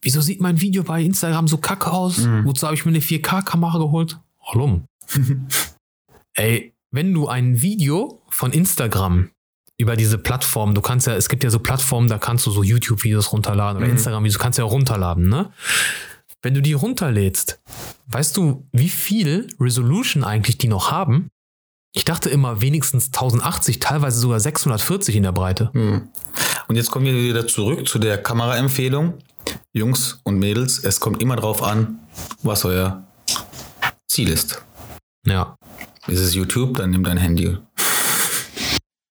[0.00, 2.18] wieso sieht mein Video bei Instagram so kacke aus?
[2.18, 2.44] Mhm.
[2.44, 4.18] Wozu habe ich mir eine 4K-Kamera geholt?
[4.46, 4.84] Warum?
[6.34, 9.30] Ey, wenn du ein Video von Instagram
[9.82, 12.62] über diese Plattform, du kannst ja, es gibt ja so Plattformen, da kannst du so
[12.62, 13.92] YouTube-Videos runterladen oder Mhm.
[13.96, 15.50] Instagram-Videos, kannst du ja runterladen, ne?
[16.40, 17.60] Wenn du die runterlädst,
[18.06, 21.28] weißt du, wie viel Resolution eigentlich die noch haben?
[21.94, 25.70] Ich dachte immer wenigstens 1080, teilweise sogar 640 in der Breite.
[25.74, 26.08] Hm.
[26.68, 29.14] Und jetzt kommen wir wieder zurück zu der Kameraempfehlung.
[29.72, 31.98] Jungs und Mädels, es kommt immer drauf an,
[32.42, 33.04] was euer
[34.08, 34.62] Ziel ist.
[35.26, 35.56] Ja.
[36.06, 37.58] Ist es YouTube, dann nimm dein Handy.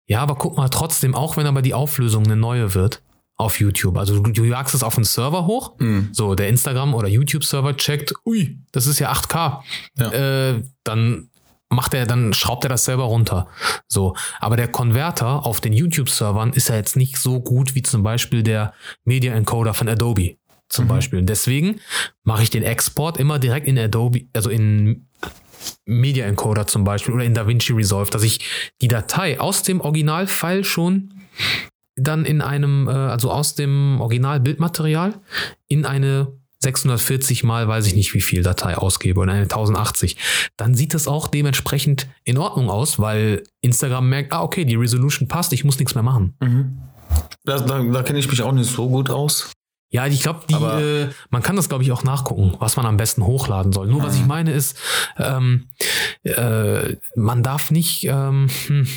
[0.06, 3.02] Ja, aber guck mal trotzdem, auch wenn aber die Auflösung eine neue wird
[3.36, 3.96] auf YouTube.
[3.96, 6.10] Also du, du jagst es auf einen Server hoch, Hm.
[6.12, 9.62] so der Instagram- oder YouTube-Server checkt, ui, das ist ja 8K.
[9.98, 10.12] Ja.
[10.50, 11.30] Äh, dann
[11.70, 13.48] macht er, dann schraubt er das selber runter.
[13.88, 14.14] So.
[14.38, 18.42] Aber der Konverter auf den YouTube-Servern ist ja jetzt nicht so gut wie zum Beispiel
[18.44, 18.72] der
[19.04, 20.36] Media Encoder von Adobe.
[20.68, 20.88] Zum Mhm.
[20.88, 21.22] Beispiel.
[21.22, 21.80] Deswegen
[22.22, 25.08] mache ich den Export immer direkt in Adobe, also in
[25.86, 28.40] Media Encoder zum Beispiel oder in DaVinci Resolve, dass ich
[28.80, 31.14] die Datei aus dem Originalfile schon
[31.96, 35.20] dann in einem, äh, also aus dem Original-Bildmaterial
[35.68, 36.32] in eine
[36.64, 40.16] 640 mal, weiß ich nicht wie viel Datei ausgebe und eine 1080.
[40.56, 45.28] Dann sieht das auch dementsprechend in Ordnung aus, weil Instagram merkt, ah, okay, die Resolution
[45.28, 46.34] passt, ich muss nichts mehr machen.
[46.40, 46.78] Mhm.
[47.44, 49.52] Da, da, da kenne ich mich auch nicht so gut aus.
[49.94, 52.96] Ja, ich glaube, die, äh, man kann das, glaube ich, auch nachgucken, was man am
[52.96, 53.86] besten hochladen soll.
[53.86, 54.76] Nur was ich meine ist,
[55.18, 55.68] ähm,
[56.24, 58.88] äh, man darf nicht, ähm, hm,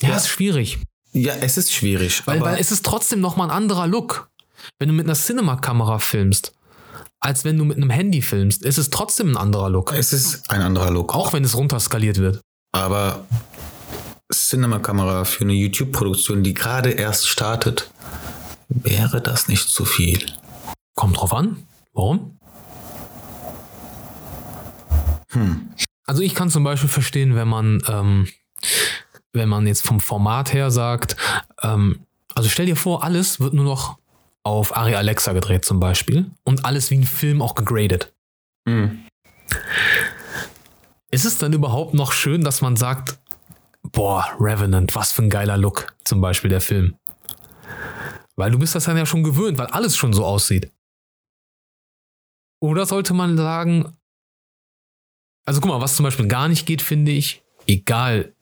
[0.00, 0.16] ja, Ja.
[0.16, 0.78] ist schwierig.
[1.12, 2.26] Ja, es ist schwierig.
[2.26, 4.30] Weil, aber weil es ist trotzdem nochmal ein anderer Look.
[4.78, 6.54] Wenn du mit einer Cinema-Kamera filmst,
[7.20, 9.92] als wenn du mit einem Handy filmst, ist es trotzdem ein anderer Look.
[9.92, 11.14] es ist ein anderer Look.
[11.14, 12.40] Auch wenn es runterskaliert wird.
[12.72, 13.26] Aber
[14.32, 17.90] Cinema-Kamera für eine YouTube-Produktion, die gerade erst startet,
[18.68, 20.24] wäre das nicht zu viel.
[20.94, 21.66] Kommt drauf an.
[21.92, 22.38] Warum?
[25.30, 25.70] Hm.
[26.06, 28.28] Also ich kann zum Beispiel verstehen, wenn man, ähm,
[29.32, 31.16] wenn man jetzt vom Format her sagt,
[31.62, 32.00] ähm,
[32.34, 33.98] also stell dir vor, alles wird nur noch
[34.42, 38.12] auf Ari Alexa gedreht zum Beispiel und alles wie ein Film auch gegradet.
[38.66, 39.04] Hm.
[41.10, 43.18] Ist es dann überhaupt noch schön, dass man sagt,
[43.82, 46.96] boah, Revenant, was für ein geiler Look, zum Beispiel der Film?
[48.38, 50.70] Weil du bist das dann ja schon gewöhnt, weil alles schon so aussieht.
[52.60, 53.96] Oder sollte man sagen,
[55.44, 58.32] also guck mal, was zum Beispiel gar nicht geht, finde ich, egal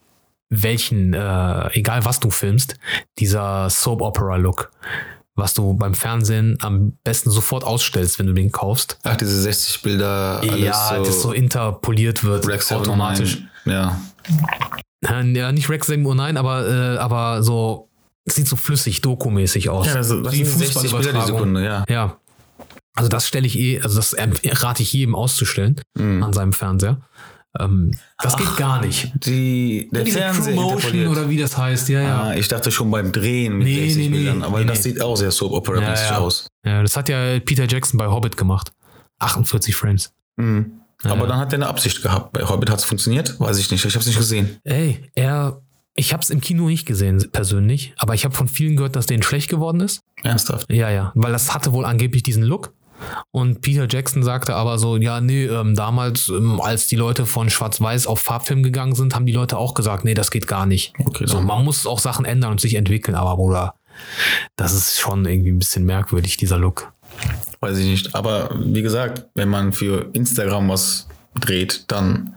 [0.51, 2.77] welchen, äh, egal was du filmst,
[3.19, 4.71] dieser Soap Opera Look,
[5.35, 8.99] was du beim Fernsehen am besten sofort ausstellst, wenn du den kaufst.
[9.03, 13.39] Ach, diese 60 Bilder, alles ja, so, das so interpoliert wird, Rex automatisch.
[13.65, 13.99] Ja.
[15.03, 17.89] Ja, nicht Rex 709, aber, äh, aber so,
[18.35, 19.87] sieht so flüssig, dokumäßig aus.
[19.87, 21.27] Ja, das, das sind 60 Bilder die Fußballübertragung.
[21.27, 21.85] Sekunde, ja.
[21.89, 22.17] Ja.
[22.95, 26.23] Also das stelle ich eh, also das rate ich jedem auszustellen Mhm.
[26.23, 27.01] an seinem Fernseher.
[27.59, 29.13] Ähm, das Ach, geht gar nicht.
[29.27, 31.11] Die, der Diese Fernseher True Motion interpoliert.
[31.11, 32.23] oder wie das heißt, ja, ja.
[32.25, 34.17] Ah, ich dachte schon beim Drehen mit Nee, 60 nee, nee.
[34.17, 34.83] Bildern, aber Nee, das nee.
[34.93, 36.19] sieht auch sehr soap opera Ja, ja.
[36.19, 36.49] aus.
[36.67, 36.83] ja.
[36.83, 38.73] Das hat ja Peter Jackson bei Hobbit gemacht.
[39.21, 40.13] 48 Frames.
[40.37, 40.81] Mhm.
[41.05, 41.27] Aber ja.
[41.27, 42.33] dann hat er eine Absicht gehabt.
[42.33, 43.85] Bei Hobbit hat es funktioniert, weiß ich nicht.
[43.85, 44.59] Ich habe es nicht gesehen.
[44.65, 45.61] Ey, er,
[45.97, 49.07] ich habe es im Kino nicht gesehen persönlich, aber ich habe von vielen gehört, dass
[49.07, 50.03] denen schlecht geworden ist.
[50.23, 50.71] Ernsthaft.
[50.71, 52.73] Ja, ja, weil das hatte wohl angeblich diesen Look.
[53.31, 57.51] Und Peter Jackson sagte aber so, ja, nee, ähm, damals, ähm, als die Leute von
[57.51, 60.95] Schwarz-Weiß auf Farbfilm gegangen sind, haben die Leute auch gesagt, nee, das geht gar nicht.
[61.05, 63.75] Okay, So, man muss auch Sachen ändern und sich entwickeln, aber Bruder,
[64.57, 66.93] das ist schon irgendwie ein bisschen merkwürdig, dieser Look.
[67.61, 68.15] Weiß ich nicht.
[68.15, 71.09] Aber wie gesagt, wenn man für Instagram was
[71.41, 72.35] dreht, dann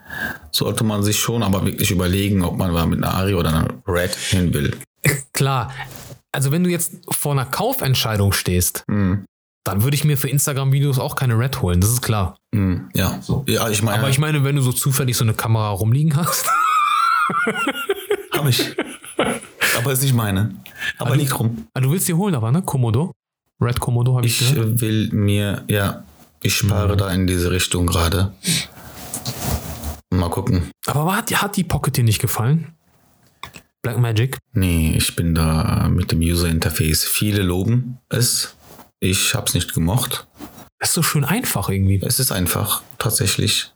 [0.51, 3.67] sollte man sich schon aber wirklich überlegen, ob man mal mit einer Ari oder einer
[3.87, 4.75] Red hin will.
[5.33, 5.71] Klar,
[6.31, 9.25] also wenn du jetzt vor einer Kaufentscheidung stehst, Mhm.
[9.63, 12.37] dann würde ich mir für Instagram-Videos auch keine Red holen, das ist klar.
[12.51, 12.89] Mhm.
[12.93, 13.19] Ja.
[13.21, 13.43] So.
[13.47, 16.45] Ja, ich meine, Aber ich meine, wenn du so zufällig so eine Kamera rumliegen hast,
[18.33, 18.75] habe ich.
[19.77, 20.55] aber ist nicht meine.
[20.97, 21.67] Aber Also- liegt rum.
[21.73, 22.61] Ah, du willst die holen aber, ne?
[22.61, 23.11] Komodo?
[23.61, 24.79] Red Komodo habe ich, Ich gehört.
[24.81, 26.03] will mir, ja,
[26.41, 26.97] ich spare Mhm.
[26.97, 28.31] da in diese Richtung gerade.
[30.19, 30.69] Mal gucken.
[30.85, 32.75] Aber hat, hat die Pocket dir nicht gefallen?
[33.81, 34.37] Blackmagic?
[34.51, 37.05] Nee, ich bin da mit dem User Interface.
[37.05, 38.55] Viele loben es.
[38.99, 40.27] Ich habe es nicht gemocht.
[40.79, 42.01] Das ist so schön einfach irgendwie.
[42.05, 43.71] Es ist einfach, tatsächlich.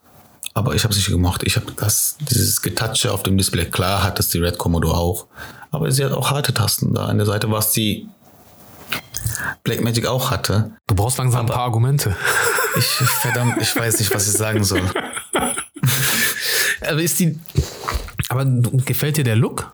[0.53, 1.43] Aber ich habe es nicht gemocht.
[1.43, 3.65] Ich habe das, dieses Getatsche auf dem Display.
[3.65, 5.27] Klar hat es die Red Commodore auch.
[5.71, 8.07] Aber sie hat auch harte Tasten da an der Seite, was die
[9.63, 10.73] Blackmagic auch hatte.
[10.87, 12.15] Du brauchst langsam ein paar Argumente.
[12.77, 14.81] Ich, verdammt, ich weiß nicht, was ich sagen soll.
[16.87, 17.39] Aber ist die.
[18.29, 18.45] Aber
[18.85, 19.71] gefällt dir der Look?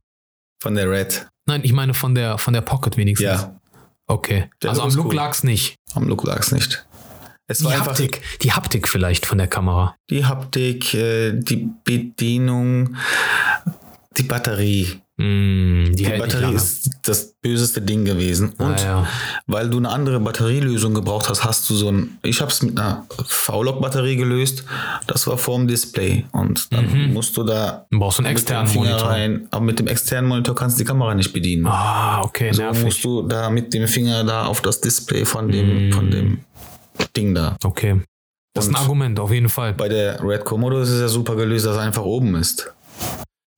[0.62, 1.28] Von der Red.
[1.48, 3.26] Nein, ich meine von der, von der Pocket wenigstens.
[3.26, 3.60] Ja.
[4.08, 4.50] Okay.
[4.62, 5.16] Der also Look am Look cool.
[5.16, 5.76] lag's nicht.
[5.94, 6.86] Am Look lag es nicht.
[7.48, 9.96] Es Die war einfach Haptik, die Haptik vielleicht von der Kamera.
[10.12, 12.96] die Haptik, äh, die Bedienung,
[14.18, 15.02] die Batterie.
[15.22, 18.54] Mm, die, Die Batterie ist das böseste Ding gewesen.
[18.58, 19.08] Und Ah, ja.
[19.48, 22.18] weil du eine andere Batterielösung gebraucht hast, hast du so ein.
[22.24, 24.64] Ich habe es mit einer V-Log-Batterie gelöst.
[25.08, 26.26] Das war vorm Display.
[26.32, 27.86] Und dann musst du da.
[27.92, 29.10] Du brauchst einen externen Finger Monitor.
[29.10, 31.66] Rein, aber mit dem externen Monitor kannst du die Kamera nicht bedienen.
[31.68, 32.84] Ah, okay, so nervig.
[32.86, 36.40] musst du da mit dem Finger da auf das Display von dem, von dem
[37.18, 37.58] Ding da.
[37.64, 38.02] Okay.
[38.54, 39.74] Das ist ein Und- Argument, auf jeden Fall.
[39.74, 42.72] Bei der Red Komodo ist es ja super gelöst, dass er einfach oben ist.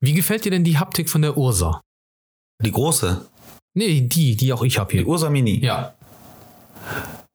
[0.02, 1.82] Wie gefällt dir denn die Haptik von der Ursa?
[2.64, 3.26] Die große,
[3.74, 5.08] Nee, die, die auch ich habe die hier.
[5.08, 5.94] Ursa Mini, Ja.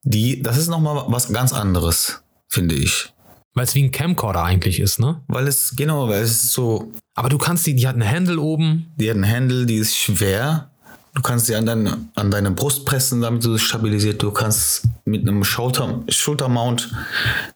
[0.03, 3.13] die, das ist nochmal was ganz anderes, finde ich.
[3.55, 5.23] Weil es wie ein Camcorder eigentlich ist, ne?
[5.29, 8.39] Weil es, genau, weil es ist so, Aber du kannst die, die hat einen Handle
[8.41, 8.93] oben.
[8.97, 10.71] die hat einen Handle, die ist schwer.
[11.15, 14.23] Du kannst sie an, deine, an deine Brust pressen, damit du es stabilisiert.
[14.23, 16.93] Du kannst mit einem Schulter, Schultermount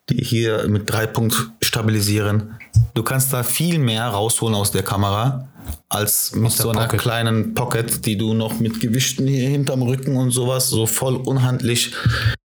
[0.08, 2.56] die hier mit drei Punkt stabilisieren.
[2.94, 5.48] Du kannst da viel mehr rausholen aus der Kamera
[5.88, 7.00] als mit so einer Pocket.
[7.00, 11.92] kleinen Pocket, die du noch mit Gewichten hier hinterm Rücken und sowas so voll unhandlich.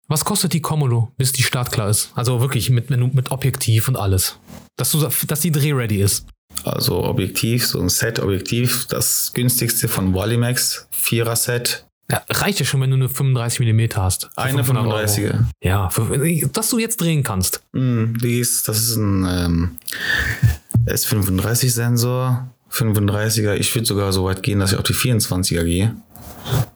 [0.08, 2.12] Was kostet die Komodo, bis die startklar ist?
[2.16, 4.38] Also wirklich mit, mit, Objektiv und alles.
[4.78, 6.26] Dass, du, dass die drehready ist.
[6.64, 12.90] Also Objektiv, so ein Set-Objektiv, das günstigste von Wallimax, Vierer-Set, Ja, reicht ja schon, wenn
[12.92, 14.30] du eine 35 mm hast.
[14.36, 14.98] Eine 500 Euro.
[14.98, 15.46] 35er.
[15.64, 16.04] Ja, für,
[16.52, 17.64] dass du jetzt drehen kannst.
[17.72, 19.72] Mm, Die ist, das ist ein ähm,
[20.86, 23.54] S35-Sensor, 35er.
[23.56, 25.96] Ich würde sogar so weit gehen, dass ich auf die 24er gehe.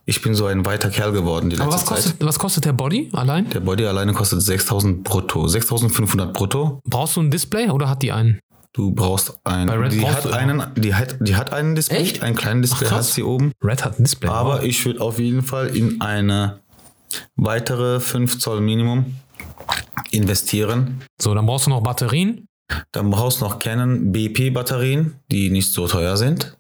[0.06, 1.96] Ich bin so ein weiter Kerl geworden die letzte Aber was Zeit.
[1.96, 3.50] kostet, was kostet der Body allein?
[3.50, 6.80] Der Body alleine kostet 6000 brutto, 6500 brutto.
[6.88, 8.40] Brauchst du ein Display oder hat die einen?
[8.76, 9.68] Du brauchst einen.
[9.68, 12.22] Bei Red die hat einen, die hat, die hat einen Display, Echt?
[12.24, 13.14] ein kleines Display Ach, hat krass.
[13.14, 13.54] sie oben.
[13.64, 14.30] Red hat ein Display.
[14.30, 16.60] Aber ich würde auf jeden Fall in eine
[17.38, 19.16] weitere 5 Zoll Minimum
[20.12, 21.02] investieren.
[21.22, 22.50] so, dann brauchst du noch Batterien.
[22.92, 26.58] Dann brauchst du noch Canon BP Batterien, die nicht so teuer sind.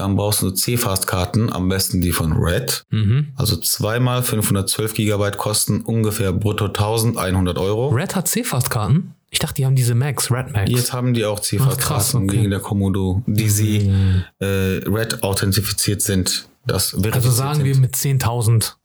[0.00, 2.84] Dann brauchst du C-Fast-Karten, am besten die von Red.
[2.88, 3.28] Mhm.
[3.36, 7.88] Also zweimal 512 Gigabyte kosten ungefähr brutto 1100 Euro.
[7.88, 9.14] Red hat C-Fast-Karten.
[9.28, 10.70] Ich dachte, die haben diese Max, Red Max.
[10.70, 12.38] Jetzt haben die auch C-Fast-Karten okay.
[12.38, 13.92] wegen der Komodo, die sie
[14.38, 16.48] äh, Red authentifiziert sind.
[16.66, 18.76] Das also sagen wir mit 10.000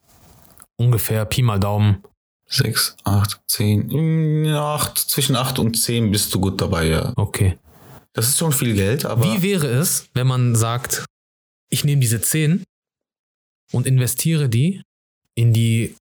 [0.75, 2.03] ungefähr Pi mal Daumen.
[2.47, 7.13] 6, 8, 10, 8, zwischen 8 und 10 bist du gut dabei, ja.
[7.15, 7.57] Okay.
[8.15, 11.05] Das ist schon viel Geld, aber Wie wäre es, wenn man sagt,
[11.69, 12.63] ich nehme diese 10
[13.73, 14.81] und investiere die
[15.35, 15.95] in die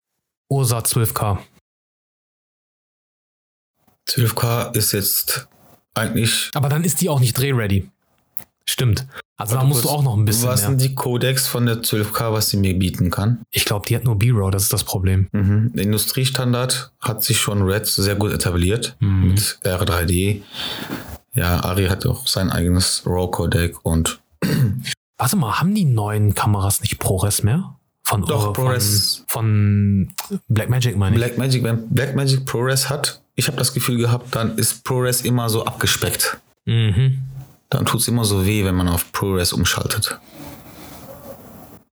[0.51, 1.39] Ursa 12K?
[4.09, 5.49] 12K ist jetzt
[5.95, 6.51] eigentlich.
[6.55, 7.89] Aber dann ist die auch nicht drehready.
[8.69, 9.07] Stimmt.
[9.37, 10.71] Also da musst du auch noch ein bisschen Was mehr.
[10.71, 13.43] sind die Codecs von der 12K, was sie mir bieten kann?
[13.51, 15.29] Ich glaube, die hat nur B-Row, das ist das Problem.
[15.33, 15.73] Mhm.
[15.75, 19.29] Der Industriestandard hat sich schon Red sehr gut etabliert Mhm.
[19.29, 20.43] mit R3D.
[21.35, 24.21] Ja, Ari hat auch sein eigenes RAW-Codec und
[25.19, 27.77] Warte mal, haben die neuen Kameras nicht ProRes mehr?
[28.05, 29.25] Von, Doch, äh, ProRes.
[29.29, 31.23] Von, von Blackmagic meine ich.
[31.23, 35.65] Blackmagic, wenn Blackmagic ProRes hat, ich habe das Gefühl gehabt, dann ist ProRes immer so
[35.65, 36.39] abgespeckt.
[36.67, 37.21] Mhm.
[37.71, 40.19] Dann tut es immer so weh, wenn man auf ProRes umschaltet.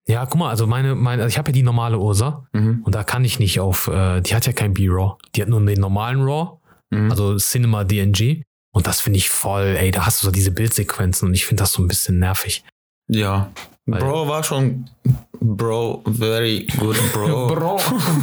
[0.09, 2.83] Ja, guck mal, also meine, meine also ich habe ja die normale Ursa Mhm.
[2.85, 5.17] und da kann ich nicht auf, äh, die hat ja kein B-RAW.
[5.37, 6.59] Die hat nur den normalen RAW,
[6.91, 7.11] Mhm.
[7.13, 8.43] also Cinema DNG.
[8.73, 11.63] Und das finde ich voll, ey, da hast du so diese Bildsequenzen und ich finde
[11.63, 12.65] das so ein bisschen nervig.
[13.09, 13.51] Ja.
[13.87, 14.89] Weil- Bro war schon
[15.41, 17.49] Bro, very good Bro.
[17.55, 17.81] Bro,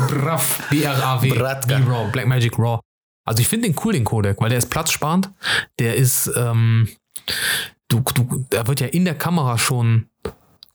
[0.09, 1.29] brav, B-R-A-W.
[1.29, 2.79] B-RAW, Blackmagic RAW.
[3.25, 5.29] Also ich finde den cool, den Codec, weil der ist platzsparend.
[5.79, 6.87] Der ist, ähm,
[7.89, 10.05] du, du, der wird ja in der Kamera schon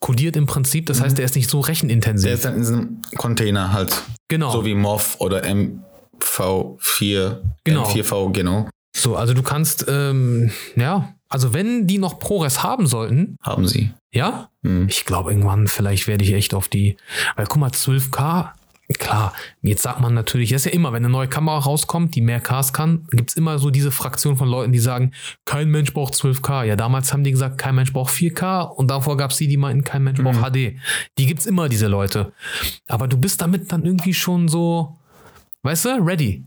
[0.01, 0.85] kodiert im Prinzip.
[0.87, 2.31] Das heißt, der ist nicht so Der rechenintensiv.
[2.31, 3.95] ist dann in diesem Container halt.
[4.29, 4.51] genau.
[4.53, 7.39] So wie MOV oder MV4.
[7.65, 7.85] Genau.
[7.85, 8.69] M4V, genau.
[8.95, 13.91] So, also du kannst, ähm, ja, also wenn die noch ProRes haben sollten, Haben sie.
[14.11, 14.87] ja, Mhm.
[14.89, 16.97] ich glaube irgendwann vielleicht werde ich echt auf die,
[17.37, 18.53] weil guck mal, 12K,
[18.99, 22.21] klar, jetzt sagt man natürlich, das ist ja immer, wenn eine neue Kamera rauskommt, die
[22.21, 25.13] mehr Ks kann, gibt es immer so diese Fraktion von Leuten, die sagen,
[25.47, 26.65] kein Mensch braucht 12K.
[26.65, 29.57] Ja, damals haben die gesagt, kein Mensch braucht 4K und davor gab es die, die
[29.57, 30.77] meinten, kein Mensch braucht HD.
[31.17, 32.33] Die gibt es immer, diese Leute.
[32.87, 34.99] Aber du bist damit dann irgendwie schon so,
[35.63, 36.45] weißt du, ready.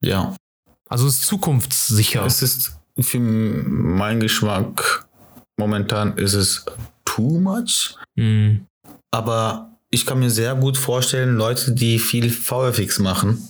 [0.00, 0.34] Ja.
[0.88, 2.24] Also es ist zukunftssicher.
[2.24, 5.06] Es ist für meinen Geschmack
[5.58, 6.64] momentan ist es
[7.04, 7.96] too much.
[8.16, 8.66] Hm.
[9.10, 13.42] Aber ich kann mir sehr gut vorstellen, Leute, die viel VFX machen,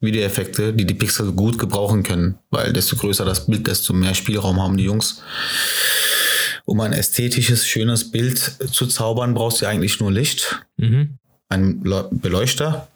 [0.00, 4.60] Videoeffekte, die die Pixel gut gebrauchen können, weil desto größer das Bild, desto mehr Spielraum
[4.62, 5.22] haben die Jungs.
[6.64, 11.18] Um ein ästhetisches, schönes Bild zu zaubern, brauchst du eigentlich nur Licht, Mhm.
[11.48, 12.88] einen Le- Beleuchter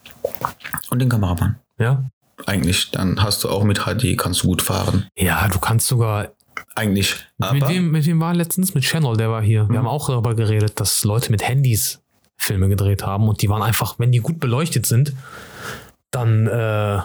[0.91, 1.57] und den Kameramann.
[1.79, 2.05] Ja.
[2.47, 5.07] Eigentlich, dann hast du auch mit HD, kannst du gut fahren.
[5.17, 6.31] Ja, du kannst sogar.
[6.75, 7.17] Eigentlich.
[7.53, 8.75] mit, wem, mit wem war letztens?
[8.75, 9.63] Mit Channel, der war hier.
[9.69, 9.79] Wir Mhm.
[9.79, 12.01] haben auch darüber geredet, dass Leute mit Handys
[12.37, 15.13] Filme gedreht haben und die waren einfach, wenn die gut beleuchtet sind,
[16.11, 17.01] dann, äh,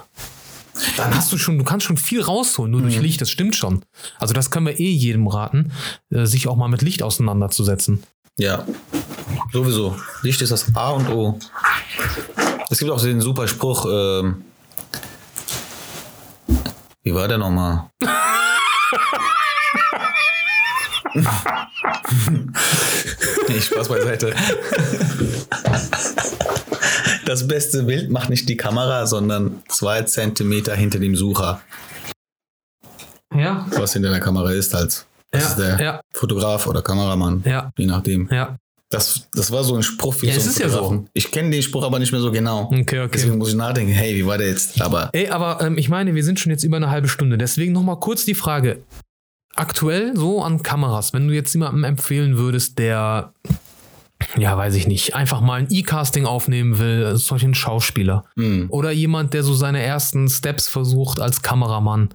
[0.97, 2.85] dann hast du schon, du kannst schon viel rausholen, nur Mhm.
[2.85, 3.83] durch Licht, das stimmt schon.
[4.19, 5.71] Also das können wir eh jedem raten,
[6.11, 8.03] äh, sich auch mal mit Licht auseinanderzusetzen.
[8.39, 8.65] Ja,
[9.51, 9.95] sowieso.
[10.23, 11.39] Licht ist das A und O.
[12.69, 14.43] Es gibt auch den super Spruch, ähm,
[17.07, 17.89] wie war der nochmal?
[23.47, 24.33] nee, Spaß beiseite.
[27.25, 31.61] Das beste Bild macht nicht die Kamera, sondern zwei Zentimeter hinter dem Sucher.
[33.33, 33.65] Ja.
[33.71, 36.01] Was hinter der Kamera ist, als das Ja, ist der ja.
[36.13, 38.27] Fotograf oder Kameramann, Ja, je nachdem.
[38.31, 38.57] ja.
[38.89, 41.05] Das, das war so ein Spruch für Ja, so es ist ja so.
[41.13, 42.69] Ich kenne den Spruch aber nicht mehr so genau.
[42.71, 43.09] Okay, okay.
[43.13, 44.79] Deswegen muss ich nachdenken, hey, wie war der jetzt?
[44.81, 47.37] Aber Ey, aber ähm, ich meine, wir sind schon jetzt über eine halbe Stunde.
[47.37, 48.83] Deswegen nochmal kurz die Frage.
[49.55, 53.33] Aktuell so an Kameras, wenn du jetzt jemandem empfehlen würdest, der,
[54.37, 58.23] ja, weiß ich nicht, einfach mal ein E-Casting aufnehmen will, also zum Beispiel ein Schauspieler.
[58.37, 62.09] hm, Oder jemand, der so seine ersten Steps versucht als Kameramann.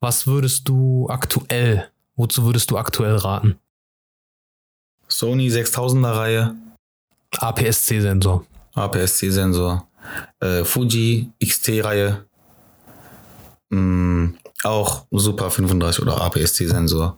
[0.00, 3.56] Was würdest du aktuell, wozu würdest du aktuell raten?
[5.18, 6.54] Sony 6000er Reihe,
[7.38, 8.44] APS-C-Sensor.
[8.74, 9.88] APS-C-Sensor,
[10.40, 12.26] äh, Fuji XT-Reihe,
[13.70, 17.16] hm, auch Super 35 oder APS-C-Sensor.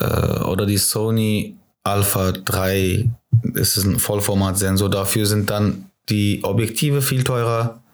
[0.00, 3.08] Äh, oder die Sony Alpha 3,
[3.54, 4.90] das ist ein Vollformat-Sensor.
[4.90, 7.84] Dafür sind dann die Objektive viel teurer.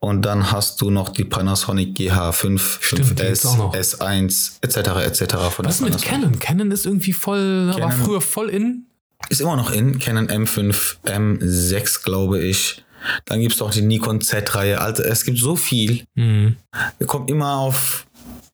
[0.00, 3.74] Und dann hast du noch die Panasonic GH5, Stimmt, die gibt's auch 5S, noch.
[3.74, 5.22] S1 etc.
[5.22, 5.34] etc.
[5.50, 6.02] von Was ist mit.
[6.02, 6.38] Canon?
[6.38, 8.86] Canon ist irgendwie voll, war Canon- früher voll in.
[9.28, 9.98] Ist immer noch in.
[10.00, 12.84] Canon M5, M6, glaube ich.
[13.24, 14.80] Dann gibt es doch die Nikon Z-Reihe.
[14.80, 16.04] Also es gibt so viel.
[16.14, 16.56] Mhm.
[17.06, 18.06] Kommt immer auf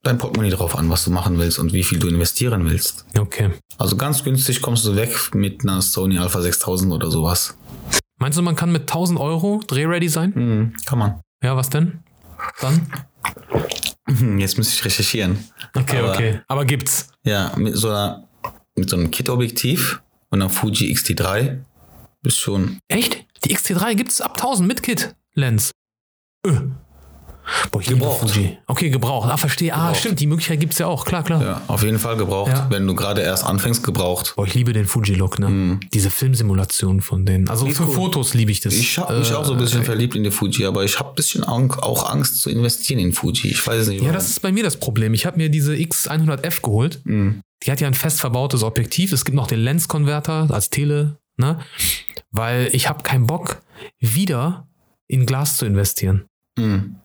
[0.02, 3.04] dein Portemonnaie drauf an, was du machen willst und wie viel du investieren willst.
[3.18, 3.50] Okay.
[3.78, 7.56] Also ganz günstig kommst du weg mit einer Sony Alpha 6000 oder sowas.
[8.18, 10.34] Meinst du, man kann mit 1000 Euro drehready sein?
[10.34, 11.20] Hm, kann man.
[11.42, 12.00] Ja, was denn?
[12.60, 12.86] Dann?
[14.08, 15.38] Hm, Jetzt muss ich recherchieren.
[15.74, 16.40] Okay, Aber- okay.
[16.48, 17.08] Aber gibt's.
[17.24, 18.28] Ja, mit so, einer,
[18.76, 21.58] mit so einem Kit-Objektiv und einer Fuji X-T3
[22.22, 22.78] bist schon.
[22.88, 23.24] Echt?
[23.44, 25.70] Die XT3 gibt's ab 1000 mit Kit-Lens.
[26.46, 26.60] Öh.
[27.70, 28.30] Boah, ich liebe Gebraucht.
[28.30, 28.58] Fuji.
[28.66, 29.28] Okay, gebraucht.
[29.30, 29.72] Ah, verstehe.
[29.72, 30.00] Ah, Gebraucht.
[30.00, 30.20] stimmt.
[30.20, 31.04] Die Möglichkeit gibt's ja auch.
[31.04, 31.42] Klar, klar.
[31.42, 32.50] Ja, auf jeden Fall gebraucht.
[32.52, 32.66] Ja.
[32.70, 34.34] Wenn du gerade erst anfängst, gebraucht.
[34.36, 35.48] Boah, ich liebe den Fuji-Look, ne?
[35.48, 35.80] Mhm.
[35.92, 37.48] Diese Filmsimulation von denen.
[37.48, 37.94] Also für cool.
[37.94, 38.74] Fotos liebe ich das.
[38.74, 41.10] Ich habe mich Äh, auch so ein bisschen verliebt in die Fuji, aber ich habe
[41.10, 43.48] ein bisschen auch Angst zu investieren in Fuji.
[43.50, 43.98] Ich weiß es nicht.
[44.00, 44.14] Ja, warum.
[44.14, 45.14] das ist bei mir das Problem.
[45.14, 47.00] Ich habe mir diese X100F geholt.
[47.04, 47.40] Mhm.
[47.64, 49.12] Die hat ja ein fest verbautes Objektiv.
[49.12, 51.58] Es gibt noch den Lens-Konverter als Tele, ne?
[52.30, 53.62] Weil ich habe keinen Bock,
[54.00, 54.68] wieder
[55.08, 56.26] in Glas zu investieren.
[56.58, 56.96] Mhm.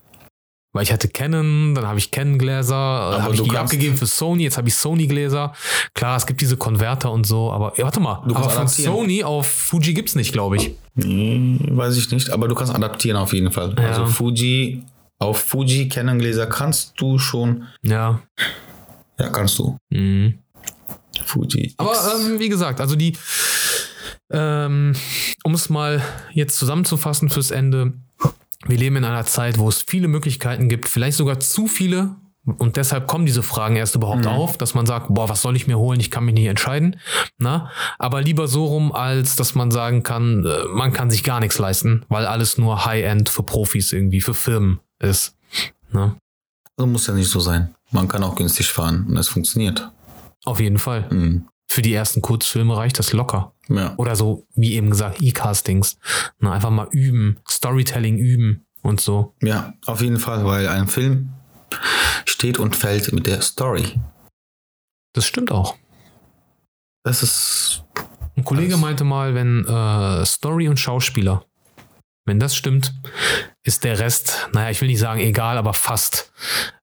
[0.73, 4.43] Weil ich hatte Canon, dann habe ich Canon-Gläser, dann habe ich die abgegeben für Sony,
[4.43, 5.53] jetzt habe ich Sony-Gläser.
[5.93, 8.85] Klar, es gibt diese Konverter und so, aber ja, warte mal, Du aber kannst von
[8.85, 8.93] adaptieren.
[8.93, 10.71] Sony auf Fuji gibt's nicht, glaube ich.
[10.95, 13.75] Nee, weiß ich nicht, aber du kannst adaptieren auf jeden Fall.
[13.77, 13.87] Ja.
[13.89, 14.83] Also Fuji,
[15.19, 17.67] auf Fuji Canon Gläser kannst du schon.
[17.83, 18.21] Ja.
[19.19, 19.77] Ja, kannst du.
[19.91, 20.39] Mhm.
[21.23, 21.75] Fuji.
[21.77, 22.25] Aber X.
[22.27, 23.15] ähm, wie gesagt, also die,
[24.31, 24.93] ähm,
[25.43, 26.01] um es mal
[26.33, 27.93] jetzt zusammenzufassen fürs Ende,
[28.65, 32.15] wir leben in einer Zeit, wo es viele Möglichkeiten gibt, vielleicht sogar zu viele.
[32.45, 35.65] Und deshalb kommen diese Fragen erst überhaupt auf, dass man sagt, boah, was soll ich
[35.65, 36.01] mir holen?
[36.01, 36.97] Ich kann mich nicht entscheiden.
[37.37, 37.71] Na?
[37.99, 41.57] Aber lieber so rum, als dass man sagen kann, äh, man kann sich gar nichts
[41.57, 45.37] leisten, weil alles nur High-End für Profis irgendwie, für Firmen ist.
[45.91, 46.17] Na?
[46.77, 47.73] also muss ja nicht so sein.
[47.91, 49.89] Man kann auch günstig fahren und es funktioniert.
[50.43, 51.07] Auf jeden Fall.
[51.11, 51.47] Mhm.
[51.73, 53.53] Für die ersten Kurzfilme reicht das locker.
[53.67, 53.95] Ja.
[53.97, 55.97] Oder so, wie eben gesagt, E-Castings.
[56.37, 59.33] Na, einfach mal üben, Storytelling üben und so.
[59.41, 61.33] ja, auf jeden Fall, weil ein Film
[62.25, 63.99] steht und fällt mit der Story.
[65.13, 65.75] Das stimmt auch.
[67.03, 67.83] Das ist
[68.35, 68.81] Ein Kollege Alles.
[68.81, 71.43] meinte mal, wenn äh, Story und Schauspieler,
[72.25, 72.93] wenn das stimmt,
[73.63, 76.31] ist der Rest, naja, ich will nicht sagen egal, aber fast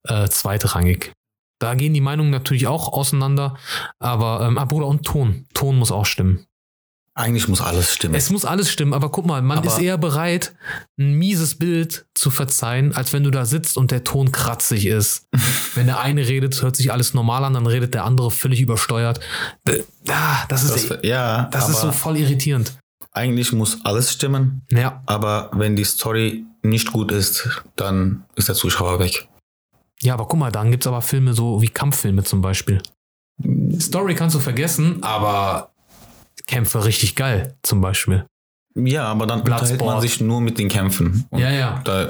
[0.05, 1.13] äh, zweitrangig.
[1.61, 3.57] Da gehen die Meinungen natürlich auch auseinander,
[4.01, 5.47] aber ähm, ah, Bruder, und Ton.
[5.55, 6.47] Ton muss auch stimmen.
[7.15, 8.15] Eigentlich muss alles stimmen.
[8.15, 10.55] Es muss alles stimmen, aber guck mal, man Aber- ist eher bereit,
[10.99, 15.27] ein mieses Bild zu verzeihen, als wenn du da sitzt und der Ton kratzig ist.
[15.75, 19.21] wenn der eine redet, hört sich alles normal an, dann redet der andere völlig übersteuert.
[20.09, 22.73] Ah, das ist, das, ja, das ist so voll irritierend.
[23.13, 24.63] eigentlich muss alles stimmen.
[24.71, 29.29] Ja, Aber wenn die Story nicht gut ist, dann ist der Zuschauer weg.
[30.03, 32.81] Ja, aber guck mal, dann gibt's aber Filme so wie Kampffilme zum Beispiel.
[33.81, 35.71] Story kannst du vergessen, aber
[36.47, 38.27] Kämpfe richtig geil, zum Beispiel.
[38.75, 41.27] Ja, aber dann unterhält man sich nur mit den Kämpfen.
[41.31, 41.81] Und Ja, ja.
[41.85, 42.09] Da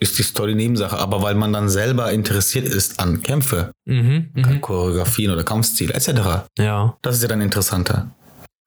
[0.00, 0.96] ist die Story Nebensache.
[0.98, 4.60] Aber weil man dann selber interessiert ist an Kämpfe, Mhm, mhm.
[4.60, 6.96] Choreografien oder Kampfstil etc., Ja.
[7.02, 8.10] das ist ja dann interessanter.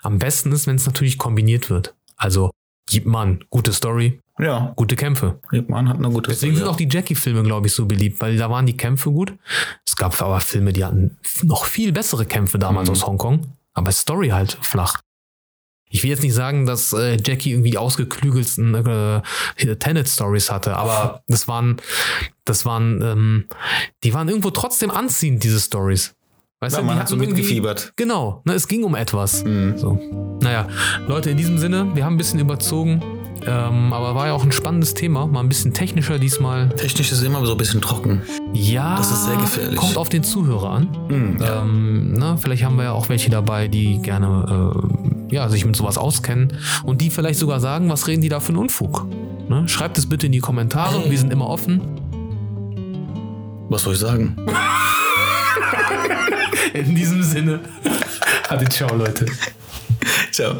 [0.03, 1.95] Am besten ist, wenn es natürlich kombiniert wird.
[2.17, 2.51] Also,
[2.87, 5.39] gibt man gute Story, Ja, gute Kämpfe.
[5.67, 6.73] man hat eine gute Deswegen sind Story.
[6.73, 9.33] auch die Jackie-Filme, glaube ich, so beliebt, weil da waren die Kämpfe gut.
[9.85, 12.91] Es gab aber Filme, die hatten noch viel bessere Kämpfe damals Mhm.
[12.93, 13.41] aus Hongkong,
[13.73, 14.99] aber Story halt flach.
[15.89, 19.21] Ich will jetzt nicht sagen, dass äh, Jackie irgendwie die ausgeklügelsten äh,
[19.77, 21.77] Tenet-Stories hatte, aber das waren,
[22.45, 23.45] das waren, ähm,
[24.03, 26.13] die waren irgendwo trotzdem anziehend, diese Stories.
[26.59, 27.93] Weißt Ja, du, man hat so mitgefiebert.
[27.95, 29.43] Genau, ne, es ging um etwas.
[29.45, 29.77] Mhm.
[29.77, 30.37] So.
[30.41, 30.67] Naja,
[31.07, 33.01] Leute, in diesem Sinne, wir haben ein bisschen überzogen,
[33.47, 36.69] ähm, aber war ja auch ein spannendes Thema, mal ein bisschen technischer diesmal.
[36.69, 38.21] Technisch ist immer so ein bisschen trocken.
[38.53, 39.75] Ja, Das ist sehr gefährlich.
[39.77, 40.89] Kommt auf den Zuhörer an.
[41.09, 41.37] Mhm.
[41.41, 44.73] Ähm, na, vielleicht haben wir ja auch welche dabei, die gerne
[45.29, 48.39] äh, ja, sich mit sowas auskennen und die vielleicht sogar sagen, was reden die da
[48.39, 49.05] für einen Unfug.
[49.49, 49.67] Ne?
[49.67, 51.81] Schreibt es bitte in die Kommentare, wir sind immer offen.
[53.69, 54.35] Was soll ich sagen?
[56.73, 57.59] In diesem Sinne.
[58.49, 59.25] Hatte ciao, Leute.
[60.31, 60.55] Ciao.